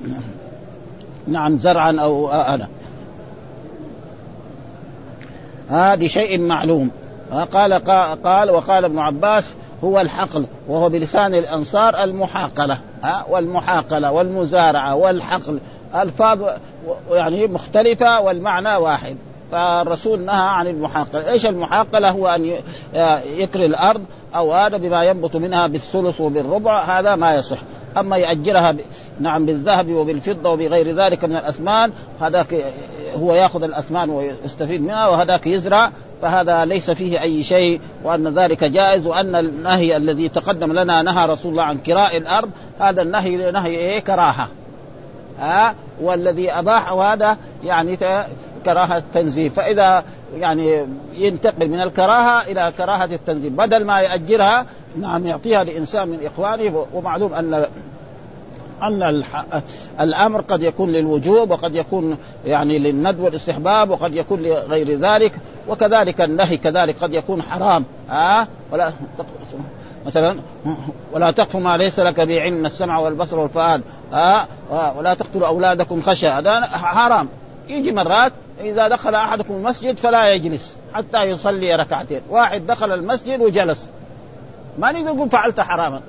[1.26, 2.68] نعم زرعا أو أنا.
[5.68, 6.90] هذه شيء معلوم.
[7.52, 7.74] قال
[8.24, 9.54] قال وقال ابن عباس
[9.84, 12.78] هو الحقل وهو بلسان الأنصار المحاقلة.
[13.28, 15.60] والمحاقلة والمزارعة والحقل.
[15.94, 16.38] ألفاظ
[17.10, 19.16] يعني مختلفة والمعنى واحد.
[19.52, 22.44] فالرسول نهى عن المحاقلة، إيش المحاقلة؟ هو أن
[23.36, 24.04] يكري الأرض
[24.34, 27.58] أو هذا بما ينبت منها بالثلث وبالربع هذا ما يصح،
[27.98, 28.74] أما يأجرها
[29.20, 32.64] نعم بالذهب وبالفضة وبغير ذلك من الأثمان هذاك
[33.14, 35.90] هو ياخذ الأثمان ويستفيد منها وهذاك يزرع
[36.22, 41.52] فهذا ليس فيه أي شيء وأن ذلك جائز وأن النهي الذي تقدم لنا نهى رسول
[41.52, 44.48] الله عن كراء الأرض هذا النهي نهي إيه؟ كراهة.
[45.40, 47.98] ها؟ والذي اباحه هذا يعني
[48.64, 50.04] كراهة التنزيه فإذا
[50.38, 54.66] يعني ينتقل من الكراهة إلى كراهة التنزيه بدل ما يأجرها
[55.00, 57.66] نعم يعطيها لإنسان من إخوانه ومعلوم أن
[58.82, 59.22] أن
[60.00, 65.32] الأمر قد يكون للوجوب وقد يكون يعني للند والاستحباب وقد يكون لغير ذلك
[65.68, 67.84] وكذلك النهي كذلك قد يكون حرام.
[68.08, 68.92] ها ولا
[70.06, 70.36] مثلا
[71.12, 73.82] ولا تقف ما ليس لك به السمع والبصر والفؤاد.
[74.12, 74.46] ها
[74.96, 76.38] ولا تقتلوا أولادكم خشية.
[76.38, 77.28] هذا حرام.
[77.68, 82.20] يجي مرات إذا دخل أحدكم المسجد فلا يجلس حتى يصلي ركعتين.
[82.30, 83.86] واحد دخل المسجد وجلس.
[84.78, 86.00] ما نقدر نقول فعلت حراما.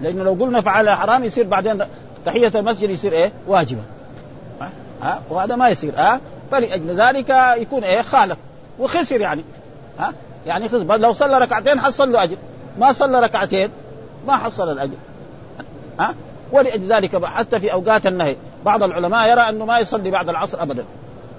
[0.00, 1.82] لأنه لو قلنا فعل حرام يصير بعدين
[2.26, 3.82] تحية المسجد يصير إيه؟ واجبة.
[5.02, 5.92] ها؟ وهذا ما يصير.
[5.96, 8.36] ها؟ فلأجل ذلك يكون إيه؟ خالف.
[8.78, 9.44] وخسر يعني.
[9.98, 10.14] ها؟
[10.46, 10.96] يعني خسر.
[10.96, 12.36] لو صلى ركعتين حصل له أجر.
[12.78, 13.70] ما صلى ركعتين
[14.26, 14.96] ما حصل الأجر.
[16.00, 16.14] ها؟
[16.52, 20.84] ولأجل ذلك حتى في أوقات النهي بعض العلماء يرى أنه ما يصلي بعد العصر ابدا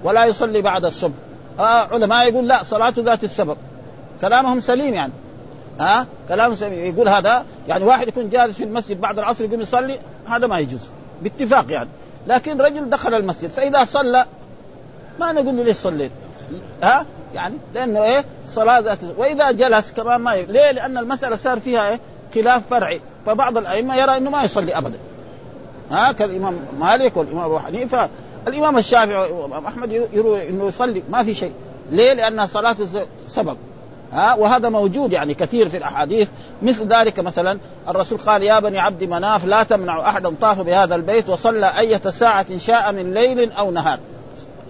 [0.04, 1.14] ولا يصلي بعد الصبح.
[1.58, 3.56] آه علماء يقول لا صلاة ذات السبب.
[4.20, 5.12] كلامهم سليم يعني.
[5.80, 9.98] ها؟ كلام سليم يقول هذا يعني واحد يكون جالس في المسجد بعد العصر يقوم يصلي
[10.28, 10.80] هذا ما يجوز.
[11.22, 11.88] باتفاق يعني.
[12.26, 14.26] لكن رجل دخل المسجد فإذا صلى
[15.20, 16.10] ما نقول له ليش صليت؟
[16.82, 20.46] ها؟ يعني لأنه إيه؟ صلاة ذات وإذا جلس كمان ما ي...
[20.46, 22.00] ليه؟ لأن المسألة صار فيها إيه؟
[22.34, 23.00] خلاف فرعي.
[23.26, 24.98] فبعض الأئمة يرى إنه ما يصلي ابدا.
[25.90, 28.08] ها؟ كالإمام مالك والإمام أبو حنيفة.
[28.48, 31.52] الإمام الشافعي والامام أحمد يروي إنه يصلي ما في شيء.
[31.90, 32.76] ليه؟ لأن صلاة
[33.28, 33.56] سبب.
[34.12, 36.28] ها؟ وهذا موجود يعني كثير في الأحاديث.
[36.62, 41.28] مثل ذلك مثلا الرسول قال يا بني عبد مناف لا تمنع احدا طاف بهذا البيت
[41.28, 43.98] وصلى أية ساعة شاء من ليل أو نهار.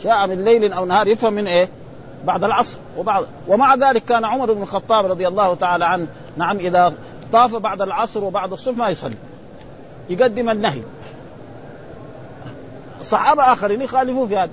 [0.02, 1.68] شاء من ليل أو نهار يفهم من إيه؟
[2.24, 3.26] بعد العصر وبعد.
[3.48, 6.92] ومع ذلك كان عمر بن الخطاب رضي الله تعالى عنه نعم إذا
[7.32, 9.16] طاف بعد العصر وبعد الصبح ما يصلي.
[10.10, 10.82] يقدم النهي.
[13.02, 14.50] صحابة آخرين يخالفون في هذا.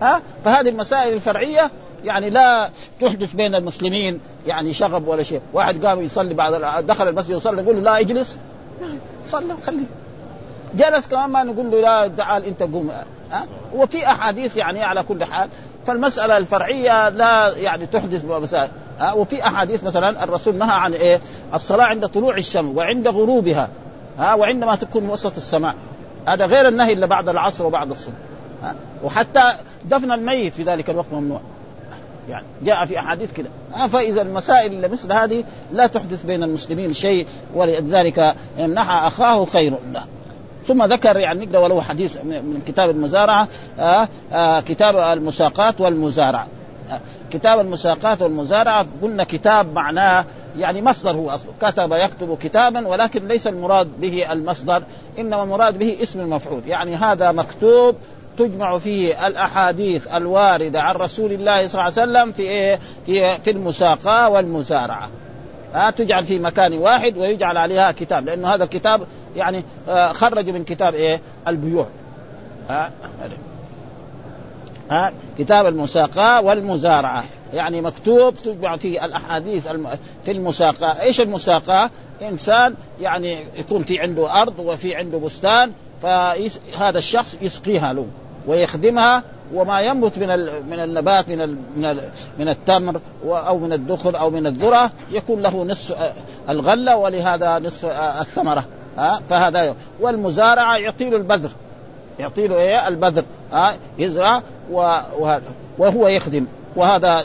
[0.00, 1.70] ها؟ فهذه المسائل الفرعية
[2.04, 2.70] يعني لا
[3.00, 5.40] تحدث بين المسلمين يعني شغب ولا شيء.
[5.52, 6.52] واحد قام يصلي بعد
[6.86, 8.38] دخل المسجد يصلي يقول له لا اجلس.
[9.26, 9.84] صلى خليه
[10.74, 12.90] جلس كمان ما نقول له لا تعال انت قوم.
[13.30, 15.48] ها؟ وفي أحاديث يعني على كل حال.
[15.86, 21.20] فالمسألة الفرعية لا يعني تحدث مسائل ها؟ وفي أحاديث مثلا الرسول نهى عن إيه؟
[21.54, 23.68] الصلاة عند طلوع الشمس وعند غروبها
[24.18, 25.74] ها؟ وعندما تكون وسط السماء.
[26.26, 28.14] هذا غير النهي إلا بعد العصر وبعد الصبح
[29.04, 29.52] وحتى
[29.84, 31.40] دفن الميت في ذلك الوقت ممنوع.
[32.28, 33.48] يعني جاء في أحاديث كده.
[33.88, 40.04] فاذا المسائل مثل هذه لا تحدث بين المسلمين شيء ولذلك يمنح أخاه خير له.
[40.68, 43.48] ثم ذكر يعني نقرأ ولو حديث من كتاب المزارعة
[43.78, 46.46] آآ آآ كتاب المساقات والمزارعة.
[47.30, 50.24] كتاب المساقات والمزارعة قلنا كتاب معناه
[50.58, 54.82] يعني مصدر هو أصلا كتب يكتب كتابا ولكن ليس المراد به المصدر
[55.18, 56.62] إنما المراد به اسم المفعول.
[56.66, 57.96] يعني هذا مكتوب
[58.40, 63.50] تجمع فيه الأحاديث الواردة عن رسول الله صلى الله عليه وسلم في إيه؟ في في
[63.50, 65.08] المساقاه والمزارعة.
[65.74, 69.64] ها تجعل في مكان واحد ويجعل عليها كتاب لأنه هذا الكتاب يعني
[70.12, 71.86] خرج من كتاب إيه؟ البيوع.
[72.70, 72.90] ها
[74.90, 79.68] ها كتاب المساقاه والمزارعة يعني مكتوب تجمع فيه الأحاديث
[80.24, 81.90] في المساقاه، إيش المساقاه؟
[82.22, 85.72] إنسان يعني يكون في عنده أرض وفي عنده بستان
[86.02, 88.06] فهذا الشخص يسقيها له
[88.46, 89.22] ويخدمها
[89.54, 90.28] وما ينبت من
[90.70, 92.00] من النبات من من
[92.38, 96.12] من التمر أو من الدخن أو من الذرة يكون له نصف
[96.48, 97.84] الغلة ولهذا نصف
[98.20, 98.64] الثمرة
[98.98, 101.50] ها فهذا والمزارعة يعطي له البذر.
[102.18, 104.42] يعطي له إيه؟ البذر ها يزرع
[105.78, 106.46] وهو يخدم.
[106.76, 107.24] وهذا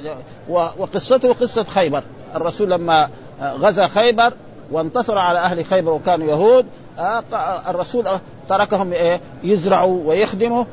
[0.50, 2.04] وقصته قصة خيبر.
[2.36, 3.10] الرسول لما
[3.42, 4.34] غزا خيبر
[4.72, 6.66] وانتصر على أهل خيبر وكانوا يهود
[7.70, 8.06] الرسول
[8.50, 10.64] تركهم إيه يزرعوا ويخدموا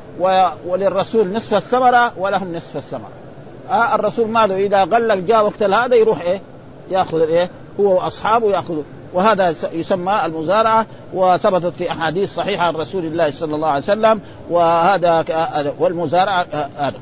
[0.67, 3.09] وللرسول نصف الثمرة ولهم نصف الثمرة.
[3.69, 6.41] آه الرسول ماله إذا غلق جاء وقت هذا يروح إيه
[6.91, 7.49] يأخذ إيه
[7.79, 13.67] هو وأصحابه ياخذوا وهذا يسمى المزارعة وثبتت في أحاديث صحيحة عن رسول الله صلى الله
[13.67, 15.25] عليه وسلم وهذا
[15.79, 16.97] والمزارعة هذا.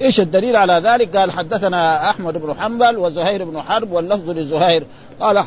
[0.00, 4.84] إيش الدليل على ذلك؟ قال حدثنا أحمد بن حنبل وزهير بن حرب واللفظ لزهير.
[5.20, 5.44] قال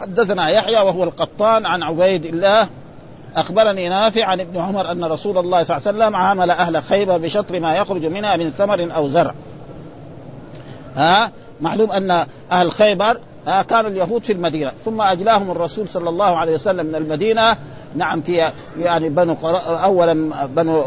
[0.00, 2.68] حدثنا يحيى وهو القطان عن عبيد الله
[3.36, 7.18] أخبرني نافع عن ابن عمر أن رسول الله صلى الله عليه وسلم عامل أهل خيبر
[7.18, 9.34] بشطر ما يخرج منها من ثمر أو زرع.
[10.94, 11.30] ها
[11.60, 16.54] معلوم أن أهل خيبر ها كانوا اليهود في المدينة ثم أجلاهم الرسول صلى الله عليه
[16.54, 17.56] وسلم من المدينة.
[17.94, 19.36] نعم في يعني بنو
[19.66, 20.82] اولا بنو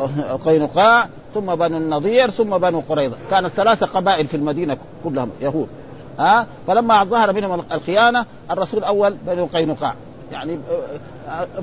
[0.45, 3.16] قينقاع ثم بنو النضير ثم بنو قريظة.
[3.32, 5.68] كانت ثلاثة قبائل في المدينة كلهم يهود.
[6.20, 9.93] ها؟ فلما ظهر منهم الخيانة الرسول اول بنو قينقاع.
[10.32, 10.59] يعني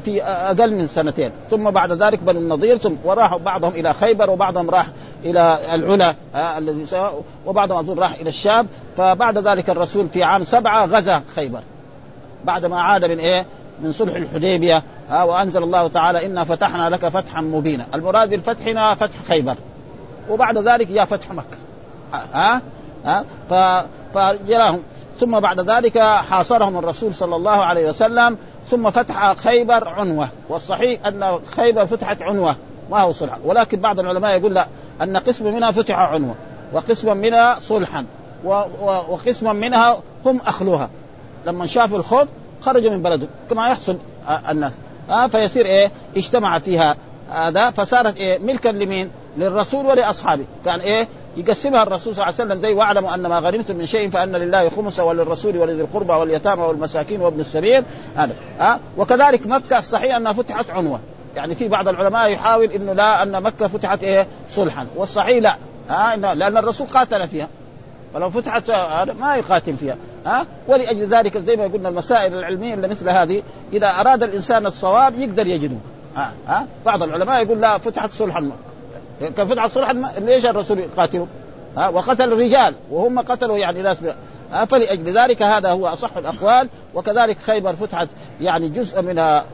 [0.05, 1.31] في أقل من سنتين.
[1.51, 4.87] ثم بعد ذلك بنو النضير ثم وراحوا بعضهم إلى خيبر وبعضهم راح
[5.25, 6.87] إلى العلا الذي
[7.47, 8.69] وبعضهم أظن راح إلى الشام.
[8.97, 11.61] فبعد ذلك الرسول في عام سبعة غزا خيبر.
[12.45, 13.47] بعد ما عاد من إيه؟
[13.83, 18.95] من صلح الحديبية ها وأنزل الله تعالى إنا فتحنا لك فتحا مبينا، المراد بالفتح هنا
[18.95, 19.57] فتح خيبر.
[20.31, 21.57] وبعد ذلك جاء فتح مكة.
[22.13, 22.63] ها
[23.51, 23.87] ها
[24.17, 24.83] فجراهم
[25.21, 28.39] ثم بعد ذلك حاصرهم الرسول صلى الله عليه وسلم.
[28.71, 30.29] ثم فتح خيبر عنوة.
[30.49, 32.57] والصحيح أن خيبر فتحت عنوة.
[32.91, 34.67] ما هو صلحا ولكن بعض العلماء يقول لا
[35.03, 36.35] أن قسم منها فتح عنوة.
[36.73, 38.05] وقسم منها صلحا.
[39.09, 40.91] وقسما منها هم أخلوها.
[41.47, 42.29] لما شافوا الخوف
[42.61, 43.29] خرجوا من بلدهم.
[43.51, 43.97] كما يحصل
[44.49, 44.73] الناس.
[45.11, 46.97] آه فيصير إيه؟ اجتمع فيها
[47.31, 50.45] هذا فصارت إيه؟ ملكا لمين؟ للرسول ولأصحابه.
[50.65, 54.11] كان إيه؟ يقسمها الرسول صلى الله عليه وسلم زي واعلموا أن ما غنمتم من شيء
[54.11, 57.85] فأن لله خمسه وللرسول ولذي القربى واليتامى والمساكين وابن السبيل.
[58.17, 58.35] هذا.
[58.61, 61.01] ها؟ وكذلك مكة صحيح أنها فتحت عنوة.
[61.37, 64.87] يعني في بعض العلماء يحاول إنه لا أن مكة فتحت إيه؟ صلحا.
[64.97, 65.57] والصحيح لا.
[65.91, 67.49] ها؟ إنه لأن الرسول قاتل فيها.
[68.15, 68.71] فلو فتحت
[69.21, 69.97] ما يقاتل فيها.
[70.27, 75.19] ها؟ ولأجل ذلك زي ما قلنا المسائل العلمية اللي مثل هذه إذا أراد الإنسان الصواب
[75.19, 75.77] يقدر يجده.
[76.17, 78.51] ها؟ ها؟ بعض العلماء يقول لا فتحت صلحا.
[79.21, 81.27] كان فتحت صلحا ليش الرسول يقاتلوا
[81.77, 83.99] ها وقتل الرجال وهم قتلوا يعني ناس
[84.69, 88.09] فلأجل ذلك هذا هو أصح الأقوال وكذلك خيبر فتحت
[88.41, 89.45] يعني جزء منها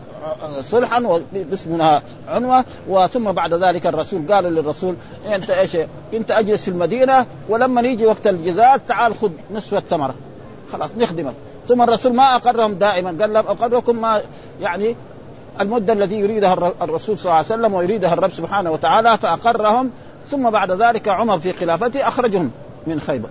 [0.63, 4.95] صلحا واسمها عنوة وثم بعد ذلك الرسول قالوا للرسول
[5.35, 5.77] أنت إيش
[6.15, 10.15] أنت أجلس في المدينة ولما يجي وقت الجزاء تعال خذ نصف الثمرة.
[10.73, 11.35] خلاص نخدمك.
[11.69, 14.21] ثم الرسول ما أقرهم دائما قال لهم أقركم ما
[14.61, 14.97] يعني
[15.61, 19.91] المدة التي يريدها الرسول صلى الله عليه وسلم ويريدها الرب سبحانه وتعالى فأقرهم.
[20.31, 22.51] ثم بعد ذلك عمر في خلافته أخرجهم
[22.87, 23.29] من خيبر.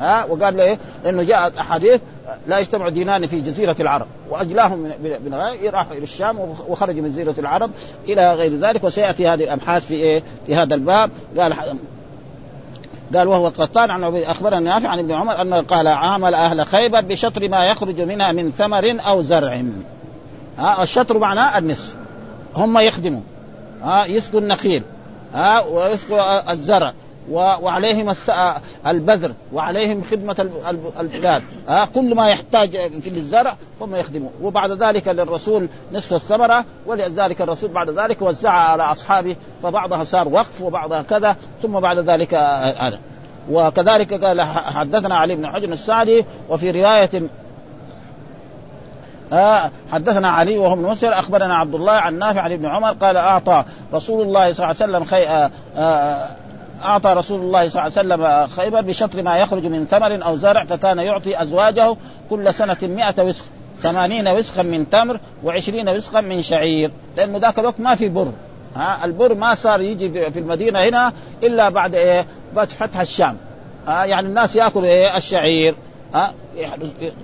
[0.00, 2.00] ها؟ وقال له إيه؟ لأنه جاءت أحاديث
[2.46, 4.06] لا يجتمع دينان في جزيرة العرب.
[4.30, 5.34] وأجلاهم من
[5.72, 6.38] راحوا إلى الشام
[6.68, 7.70] وخرجوا من جزيرة العرب
[8.08, 8.84] إلى غير ذلك.
[8.84, 11.10] وسيأتي هذه الأبحاث في إيه؟ في هذا الباب.
[11.38, 11.54] قال
[13.14, 17.48] قال وهو القطان عن أخبرنا نافع عن ابن عمر أنه قال عامل أهل خيبر بشطر
[17.48, 19.64] ما يخرج منها من ثمر أو زرع.
[20.58, 21.96] ها الشطر معناه النصف.
[22.56, 23.20] هم يخدموا.
[23.82, 24.82] ها يسقوا النخيل
[25.34, 26.92] ها ويسقوا الزرع
[27.30, 28.14] وعليهم
[28.86, 30.48] البذر وعليهم خدمة
[31.00, 31.42] البلاد.
[31.68, 34.30] ها كل ما يحتاج في الزرع هم يخدموا.
[34.42, 40.62] وبعد ذلك للرسول نصف الثمرة ولذلك الرسول بعد ذلك وزعها على أصحابه فبعضها صار وقف
[40.62, 42.98] وبعضها كذا ثم بعد ذلك هذا.
[43.50, 47.10] وكذلك قال حدثنا علي بن حجر السعدي وفي رواية
[49.32, 53.16] آه حدثنا علي وهو بن مسر أخبرنا عبد الله عن نافع عن ابن عمر قال
[53.16, 53.64] أعطى
[53.94, 55.26] رسول الله صلى الله عليه وسلم خي...
[55.26, 56.28] آه آه
[56.84, 60.64] أعطى رسول الله صلى الله عليه وسلم خيبر بشطر ما يخرج من ثمر أو زرع
[60.64, 61.96] فكان يعطي أزواجه
[62.30, 63.44] كل سنة مئة وسق
[63.82, 68.32] ثمانين وسقا من تمر وعشرين وسقا من شعير لأنه ذاك الوقت ما في بر.
[68.76, 71.12] ها البر ما صار يجي في المدينة هنا
[71.42, 72.24] إلا بعد
[72.54, 73.36] بعد فتح الشام.
[73.86, 75.74] ها يعني الناس يأكلوا إيه؟ الشعير.
[76.14, 76.32] ها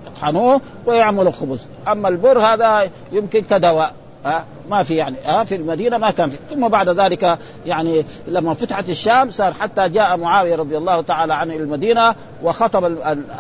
[0.06, 1.66] يطحنوه ويعملوا خبز.
[1.88, 6.36] أما البر هذا يمكن كدواء ها؟ ما في يعني ها؟ في المدينة ما كان في.
[6.50, 11.54] ثم بعد ذلك يعني لما فتحت الشام صار حتى جاء معاوية رضي الله تعالى عنه
[11.54, 12.84] إلى المدينة وخطب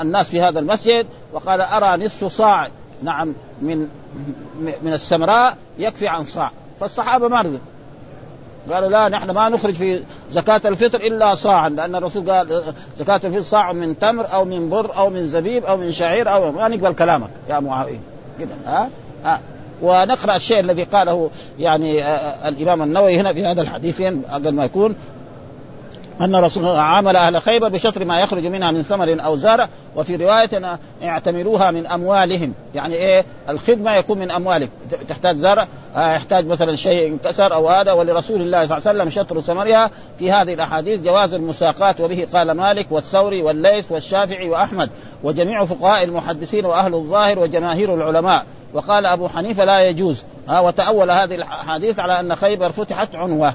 [0.00, 2.68] الناس في هذا المسجد وقال أرى نصف صاع
[3.02, 3.88] نعم من
[4.82, 6.50] من السمراء يكفي عن صاع.
[6.80, 7.58] فالصحابة ما رضوا.
[8.70, 10.00] قالوا لا نحن ما نخرج في
[10.30, 12.62] زكاة الفطر إلا صاعا لأن الرسول قال
[12.98, 16.52] زكاة الفطر صاع من تمر أو من بر أو من زبيب أو من شعير أو
[16.52, 18.00] ما نقبل كلامك يا معاوية.
[18.40, 18.88] كده ها؟
[19.24, 19.40] ها؟
[19.82, 22.04] ونقرأ الشيء الذي قاله يعني
[22.48, 24.96] الإمام النووي هنا في هذا الحديثين أقل ما يكون.
[26.20, 30.16] أن رسول الله عامل أهل خيبر بشطر ما يخرج منها من ثمر أو زرع وفي
[30.16, 32.54] رواية اعتمروها من أموالهم.
[32.74, 34.68] يعني إيه؟ الخدمة يكون من اموالك
[35.08, 39.40] تحتاج زرع يحتاج مثلا شيء انكسر أو هذا ولرسول الله صلى الله عليه وسلم شطر
[39.40, 39.90] ثمرها.
[40.18, 44.90] في هذه الأحاديث جواز المساقات وبه قال مالك والثوري والليث والشافعي وأحمد.
[45.24, 48.44] وجميع فقهاء المحدثين وأهل الظاهر وجماهير العلماء.
[48.74, 50.24] وقال أبو حنيفة لا يجوز.
[50.48, 53.54] ها وتأول هذه الأحاديث على أن خيبر فتحت عنوة.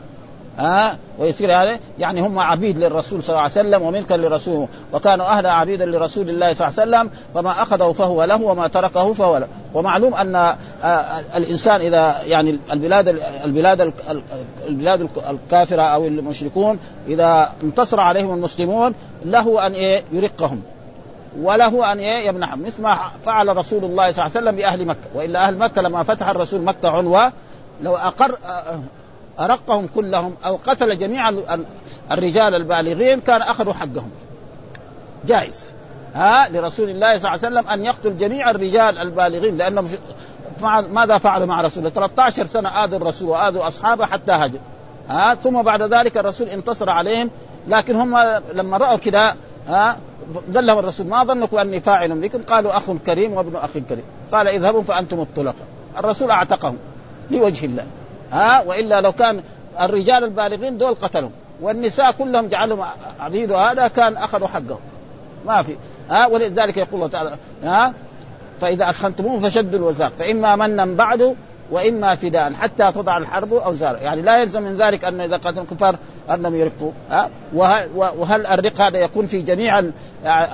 [0.57, 5.45] ها؟ ويصير هذا؟ يعني هم عبيد للرسول صلى الله عليه وسلم وملكا لرسوله وكانوا أهل
[5.45, 9.47] عبيدا لرسول الله صلى الله عليه وسلم فما أخذه فهو له وما تركه فهو له.
[9.73, 10.55] ومعلوم أن
[11.35, 13.07] الإنسان إذا يعني البلاد
[13.45, 13.93] البلاد
[14.67, 18.93] البلاد الكافرة أو المشركون إذا انتصر عليهم المسلمون
[19.25, 20.61] له أن إيه؟ يرقهم.
[21.41, 24.99] وله أن إيه؟ يمنحهم مثل ما فعل رسول الله صلى الله عليه وسلم بأهل مكة.
[25.15, 27.31] وإلا أهل مكة لما فتح الرسول مكة عنوه
[27.83, 28.37] لو أقر
[29.39, 31.29] أرقهم كلهم أو قتل جميع
[32.11, 34.09] الرجال البالغين كان أخذوا حقهم.
[35.25, 35.65] جائز.
[36.15, 39.87] ها لرسول الله صلى الله عليه وسلم أن يقتل جميع الرجال البالغين لأنهم
[40.91, 44.59] ماذا فعلوا مع رسول الله؟ 13 سنة آذوا الرسول وآذوا أصحابه حتى هجر
[45.09, 47.29] ها ثم بعد ذلك الرسول انتصر عليهم
[47.67, 48.17] لكن هم
[48.53, 49.35] لما رأوا كده
[49.67, 49.97] ها
[50.55, 54.03] قال لهم الرسول ما ظنكم أني فاعل بكم؟ قالوا أخ كريم وابن أخ كريم.
[54.31, 55.67] قال اذهبوا فأنتم الطلقاء.
[55.97, 56.77] الرسول أعتقهم
[57.31, 57.85] لوجه الله.
[58.31, 59.41] ها وإلا لو كان
[59.79, 62.85] الرجال البالغين دول قتلهم والنساء كلهم جعلهم
[63.19, 64.79] عبيد وهذا كان اخذوا حقهم.
[65.45, 65.75] ما في.
[66.09, 67.31] ها ولذلك يقول الله تعالى
[67.63, 67.93] ها
[68.61, 71.35] فإذا اثخنتموه فشدوا الوثاق فإما منا بعد
[71.71, 73.97] وإما فداء حتى تضع الحرب أوزار.
[73.97, 75.95] يعني لا يلزم من ذلك أن إذا قتلوا الكفار
[76.33, 76.91] أنهم يرقوا.
[77.11, 77.29] ها
[77.93, 79.83] وهل الرق هذا يكون في جميع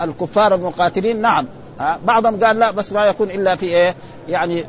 [0.04, 1.46] الكفار المقاتلين؟ نعم.
[1.80, 3.96] ها بعضهم قال لا بس ما يكون إلا في إيه؟
[4.30, 4.66] يعني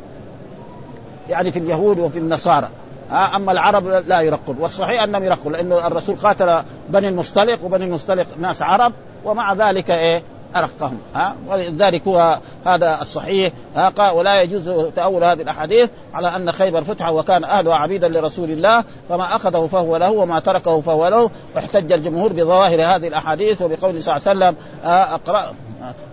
[1.28, 2.68] يعني في اليهود وفي النصارى.
[3.12, 4.56] أما العرب لا يرقون.
[4.60, 8.92] والصحيح أنهم يرقون لأنه الرسول قاتل بني المصطلق وبني المصطلق ناس عرب
[9.24, 10.22] ومع ذلك إيه
[10.56, 11.34] أرقهم ها.
[11.48, 17.44] ولذلك هو هذا الصحيح ها ولا يجوز تأول هذه الأحاديث على أن خيبر فتح وكان
[17.44, 21.30] أهلها عبيدا لرسول الله فما أخذه فهو له وما تركه فهو له.
[21.54, 25.54] واحتج الجمهور بظواهر هذه الأحاديث وبقول صلى الله عليه وسلم أقرأ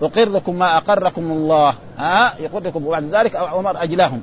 [0.01, 1.73] أقركم ما أقركم الله.
[1.97, 4.21] ها يقركم وبعد ذلك عمر أجلاهم.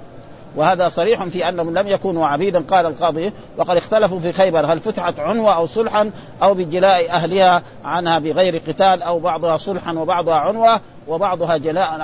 [0.58, 5.20] وهذا صريح في أنهم لم يكونوا عبيدا قال القاضي وقد اختلفوا في خيبر هل فتحت
[5.20, 6.10] عنوة أو صلحا
[6.42, 11.98] أو بجلاء أهلها عنها بغير قتال أو بعضها صلحا وبعضها عنوة وبعضها جلاء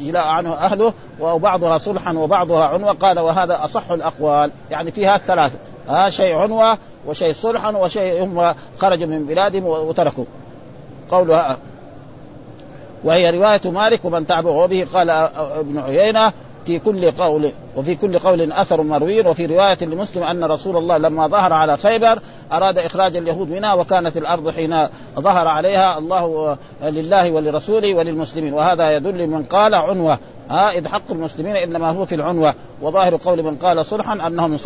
[0.00, 2.92] جلاء عنه أهله وبعضها صلحا وبعضها عنوة.
[2.92, 9.06] قال وهذا أصح الأقوال يعني فيها الثلاثه ها شيء عنوة وشيء صلحا وشيء هم خرجوا
[9.06, 10.24] من بلادهم وتركوا.
[11.10, 11.56] قولها
[13.04, 16.32] وهي رواية مالك ومن تابعه وبه قال ابن عيينة
[16.68, 21.26] في كل قول وفي كل قول أثر مروي وفي رواية لمسلم أن رسول الله لما
[21.26, 22.18] ظهر على خيبر
[22.52, 24.88] أراد إخراج اليهود منها وكانت الأرض حين
[25.18, 28.54] ظهر عليها الله لله ولرسوله وللمسلمين.
[28.54, 30.18] وهذا يدل من قال عنوة.
[30.50, 32.54] ها إذ حق المسلمين إنما هو في العنوة.
[32.82, 34.58] وظاهر قول من قال صلحا أنهم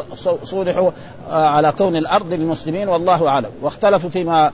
[0.42, 0.90] صلحوا
[1.30, 3.50] على كون الأرض للمسلمين والله أعلم.
[3.62, 4.53] واختلفوا فيما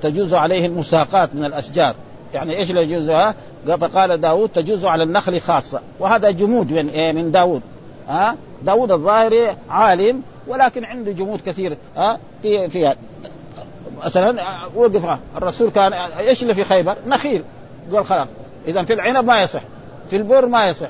[0.00, 1.94] تجوز عليه المساقات من الأشجار.
[2.34, 3.34] يعني إيش اللي يجوزها؟
[3.66, 5.80] فقال داود تجوز على النخل خاصة.
[6.00, 7.62] وهذا جمود من إيه؟ من داود
[8.08, 11.76] ها؟ داود الظاهري عالم ولكن عنده جمود كثير.
[11.96, 12.96] ها؟ في فيها
[14.04, 14.42] مثلا
[14.74, 15.18] وقف.
[15.36, 17.42] الرسول كان إيش اللي في خيبر؟ نخيل.
[17.92, 18.28] قال خلاص.
[18.66, 19.60] اذا في العنب ما يصح.
[20.10, 20.88] في البر ما يصح.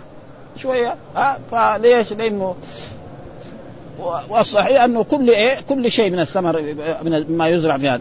[0.57, 0.95] شوية.
[1.17, 2.55] ها؟ فليش؟ لأنه
[4.29, 6.63] والصحيح أنه كل إيه؟ كل شيء من الثمر
[7.03, 8.01] من ما يزرع في هذا.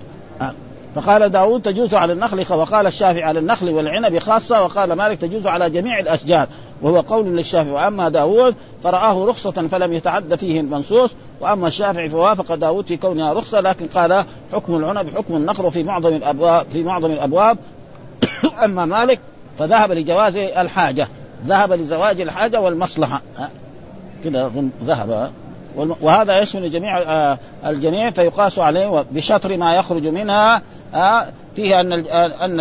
[0.96, 5.70] فقال داود تجوز على النخل وقال الشافعي على النخل والعنب خاصة وقال مالك تجوز على
[5.70, 6.48] جميع الأشجار
[6.82, 7.74] وهو قول للشافعي.
[7.74, 11.12] وأما داود فرآه رخصة فلم يتعد فيه المنصوص
[11.42, 16.14] وأما الشافعي فوافق داود في كونها رخصة لكن قال حكم العنب حكم النخل وفي معظم
[16.14, 17.58] الأبواب في معظم الأبواب.
[18.66, 19.20] أما مالك
[19.60, 21.08] فذهب لجواز الحاجة
[21.48, 23.22] ذهب لزواج الحاجة والمصلحة.
[24.24, 24.52] كده
[24.86, 25.32] ذهب
[25.78, 30.62] وهذا يشمل جميع آه، الجميع فيقاس عليه بشطر ما يخرج منها
[30.94, 31.26] آه،
[31.56, 32.60] فيه أن أن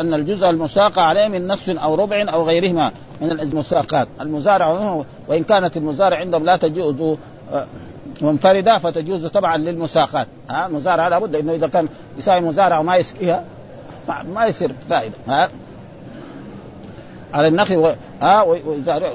[0.00, 4.08] أن الجزء المساق عليه من نصف أو ربع أو غيرهما من المساقات.
[4.20, 7.18] المزارع وإن كانت المزارع عندهم لا تجوز
[7.52, 7.66] آه،
[8.20, 10.26] منفردة فتجوز طبعا للمساقات.
[10.50, 13.44] ها المزارع لابد إنه إذا كان يساوي مزارع وما يسقيها
[14.34, 15.14] ما يصير فائدة.
[15.28, 15.48] ها
[17.34, 17.94] على النخل و...
[18.20, 19.12] ها ويزارع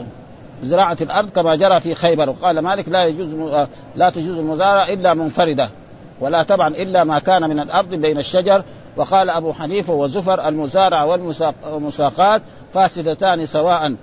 [0.64, 2.30] زراعة الأرض كما جرى في خيبر.
[2.30, 3.54] وقال مالك لا يجوز
[3.96, 5.70] لا تجوز المزارعة إلا منفردة.
[6.20, 8.64] ولا طبعا إلا ما كان من الأرض بين الشجر.
[8.98, 11.06] وقال أبو حنيفة وزفر المزارعة
[11.72, 12.42] والمساقات
[12.74, 13.96] فاسدتان سواء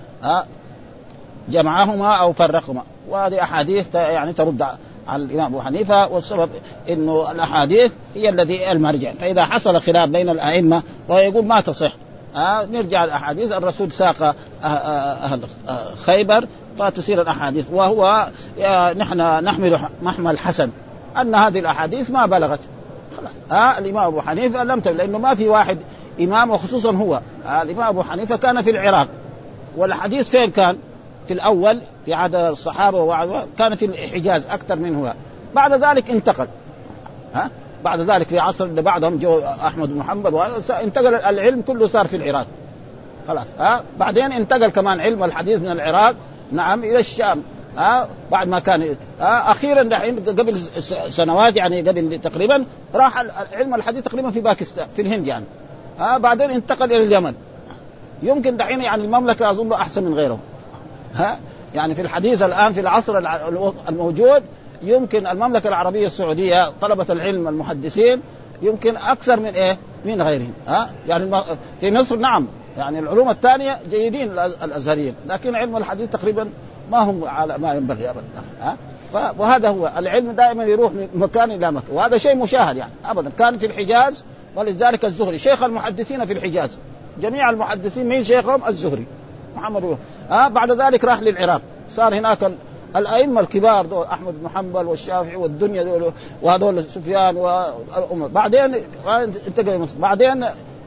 [1.48, 2.82] جمعهما أو فرقهما.
[3.08, 4.62] وهذه أحاديث يعني ترد
[5.08, 6.48] على الإمام أبو حنيفة والسبب
[6.88, 9.12] أنه الأحاديث هي الذي المرجع.
[9.12, 11.92] فإذا حصل خلاف بين الأئمة ويقول ما تصح
[12.36, 13.52] آه نرجع الأحاديث.
[13.52, 14.34] الرسول ساق آه،
[14.64, 14.66] آه،
[15.24, 15.40] أهل
[16.06, 16.48] خيبر
[16.78, 17.64] فتصير الأحاديث.
[17.72, 18.28] وهو
[18.96, 20.70] نحن نحمل محمل حسن.
[21.20, 22.60] أن هذه الأحاديث ما بلغت.
[23.16, 23.60] خلاص.
[23.60, 25.78] آه الإمام أبو حنيفة لم تبلغ لأنه ما في واحد
[26.20, 27.20] إمام وخصوصا هو.
[27.46, 29.08] آه الإمام أبو حنيفة كان في العراق.
[29.76, 30.76] والحديث فين كان؟
[31.28, 35.14] في الأول في عهد الصحابة كان في الحجاز أكثر منه هو.
[35.54, 36.46] بعد ذلك انتقل.
[37.34, 37.50] ها؟
[37.84, 40.34] بعد ذلك في عصر اللي بعدهم جو أحمد بن محمد
[40.82, 42.46] انتقل العلم كله صار في العراق.
[43.28, 43.46] خلاص.
[43.58, 46.14] ها؟ بعدين انتقل كمان علم الحديث من العراق.
[46.52, 47.42] نعم إلى الشام.
[47.77, 50.59] ها بعد ما كان ها أخيرا دحين قبل
[51.09, 52.64] سنوات يعني قبل تقريبا
[52.95, 55.45] راح علم الحديث تقريبا في باكستان في الهند يعني.
[55.99, 57.35] ها بعدين انتقل إلى اليمن.
[58.22, 60.39] يمكن دحين يعني المملكة أظن أحسن من غيره.
[61.14, 61.39] ها
[61.75, 63.18] يعني في الحديث الآن في العصر
[63.89, 64.43] الموجود
[64.83, 68.20] يمكن المملكة العربية السعودية طلبة العلم المحدثين
[68.62, 70.53] يمكن أكثر من إيه؟ من غيرهم.
[70.68, 71.45] ها يعني
[71.81, 72.47] في مصر نعم
[72.79, 76.49] يعني العلوم الثانية جيدين الأزهريين لكن علم الحديث تقريبا
[76.91, 78.24] ما هم على ما ينبغي ابدا
[78.61, 78.76] ها؟
[79.39, 79.93] وهذا هو.
[79.97, 81.95] العلم دائما يروح من مكان إلى مكان.
[81.97, 83.30] وهذا شيء مشاهد يعني ابدا.
[83.39, 84.24] كان في الحجاز
[84.57, 85.39] ولذلك الزهري.
[85.39, 86.78] شيخ المحدثين في الحجاز.
[87.22, 89.07] جميع المحدثين مين شيخهم الزهري.
[89.57, 89.97] محمد
[90.30, 91.61] ها؟ بعد ذلك راح للعراق.
[91.91, 92.53] صار هناك
[92.97, 96.12] الأئمة الكبار دول أحمد بن حنبل والشافعي والدنيا دول
[96.43, 98.26] وهذول سفيان والأمة.
[98.26, 98.74] بعدين
[99.49, 100.45] انتقل مصر بعدين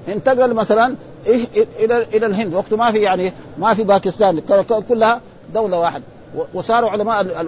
[0.08, 0.96] انتقل مثلا
[1.28, 1.46] إيه
[1.80, 2.54] إلى إلى الهند.
[2.54, 4.42] وقته ما في يعني ما في باكستان.
[4.90, 5.22] كلها
[5.54, 6.04] دولة واحدة
[6.54, 7.46] وصاروا علماء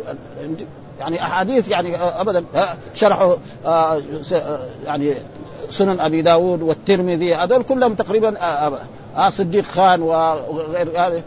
[1.00, 2.44] يعني أحاديث يعني ابدا
[2.94, 3.36] شرحوا
[3.66, 4.02] آه،
[4.86, 5.14] يعني
[5.70, 8.80] سنن أبي داود والترمذي هذول كلهم تقريبا آه،
[9.18, 11.24] آه، صديق خان وغير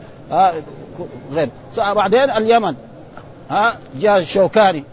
[1.33, 1.49] غير.
[1.79, 2.75] بعدين اليمن
[3.51, 4.85] ها جاء الشوكاني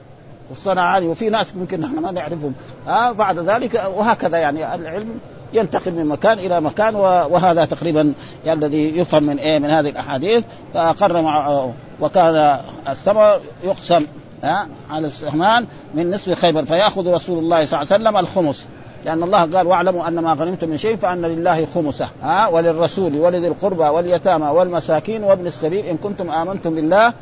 [0.52, 2.54] الصنعاني وفي ناس ممكن نحن ما نعرفهم.
[2.88, 5.20] ها بعد ذلك وهكذا يعني العلم
[5.54, 8.14] ينتقل من مكان إلى مكان وهذا تقريبا
[8.46, 10.44] يعني الذي يفهم من إيه من هذه الأحاديث.
[10.74, 11.66] فأقر مع
[12.02, 14.06] وكان الثمر يقسم
[14.90, 16.66] على السهمان من نصف خيبر.
[16.66, 18.68] فيأخذ رسول الله صلى الله عليه وسلم الخمس.
[19.06, 23.48] لأن الله قال واعلموا أن ما غنمتم من شيء فأن لله خمسة ها وللرسول ولذي
[23.48, 27.14] القربى واليتامى والمساكين وابن السبيل إن كنتم آمنتم بالله.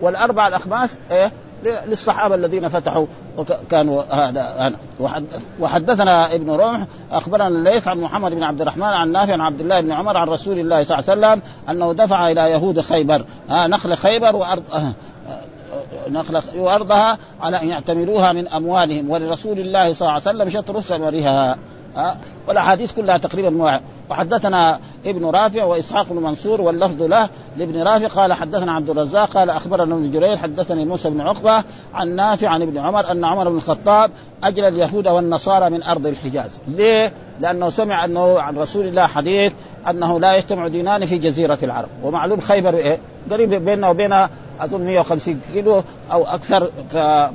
[0.00, 1.32] والأربع الأخماس إيه؟
[1.64, 3.06] للصحابة الذين فتحوا
[3.38, 4.72] وكانوا هذا
[5.60, 9.80] وحدثنا ابن رمح أخبرنا الليث عن محمد بن عبد الرحمن عن نافع عن عبد الله
[9.80, 13.24] بن عمر عن رسول الله صلى الله عليه وسلم أنه دفع إلى يهود خيبر.
[13.50, 14.92] آه نخل خيبر وارض آه
[16.08, 19.10] نخل وأرضها على أن يعتمروها من أموالهم.
[19.10, 21.56] ولرسول الله صلى الله عليه وسلم شطر ثمرها
[21.96, 22.16] ها.
[22.48, 23.80] والأحاديث كلها تقريبا
[24.10, 29.50] وحدثنا ابن رافع وإسحاق بن منصور واللفظ له لابن رافع قال حدثنا عبد الرزاق قال
[29.50, 33.56] أخبرنا ابن جرير حدثني موسى بن عقبة عن نافع عن ابن عمر أن عمر بن
[33.56, 34.10] الخطاب
[34.44, 39.52] أجل اليهود والنصارى من أرض الحجاز، ليه؟ لأنه سمع أنه عن رسول الله حديث
[39.90, 42.98] أنه لا يجتمع دينان في جزيرة العرب، ومعلوم خيبر إيه؟
[43.30, 44.26] قريب بيننا وبين
[44.60, 45.82] أظن 150 كيلو
[46.12, 46.70] أو أكثر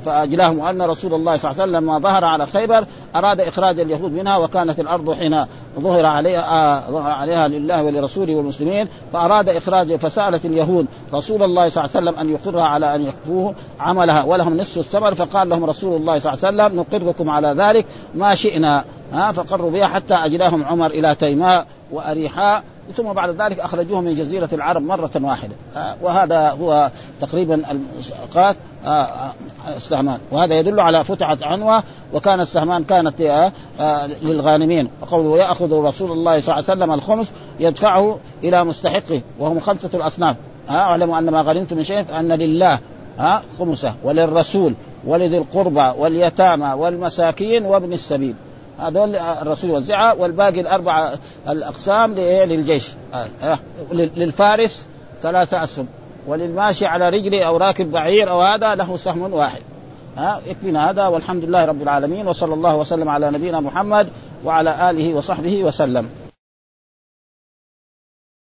[0.04, 2.84] فاجلاهم وأن رسول الله صلى الله عليه وسلم لما ظهر على خيبر
[3.16, 5.44] أراد إخراج اليهود منها وكانت الأرض حين
[5.80, 11.96] ظهر عليها ظهر عليها لله ولرسوله والمسلمين فأراد إخراج فسألت اليهود رسول الله صلى الله
[11.96, 16.18] عليه وسلم أن يقرها على أن يكفوه عملها ولهم نصف الثمر فقال لهم رسول الله
[16.18, 20.86] صلى الله عليه وسلم نقركم على ذلك ما شئنا ها فقروا بها حتى أجلاهم عمر
[20.86, 22.64] إلى تيماء وأريحاء.
[22.96, 25.54] ثم بعد ذلك أخرجوه من جزيرة العرب مرة واحدة.
[26.02, 28.56] وهذا هو تقريبا المساقات
[29.76, 30.18] السهمان.
[30.30, 31.82] وهذا يدل على فتحة عنوة
[32.14, 33.50] وكان السهمان كانت
[34.22, 34.88] للغانمين.
[35.02, 37.26] وقوله يأخذ رسول الله صلى الله عليه وسلم الخمس
[37.60, 40.36] يدفعه إلى مستحقه وهم خمسة الأصناف.
[40.70, 42.80] اعلموا أن ما غنمتم من شيء فان لله
[43.58, 44.74] خمسة وللرسول
[45.04, 48.34] ولذي القربى واليتامى والمساكين وابن السبيل.
[48.80, 51.14] هذول الرسول يوزعها والباقي الاربع
[51.48, 52.90] الأقسام للجيش.
[53.92, 54.86] للفارس
[55.22, 55.86] ثلاثة اسهم
[56.26, 59.60] وللماشي على رجله أو راكب بعير أو هذا له سهم واحد.
[60.16, 64.08] ها يكفينا هذا والحمد لله رب العالمين وصلى الله وسلم على نبينا محمد
[64.44, 66.08] وعلى آله وصحبه وسلم.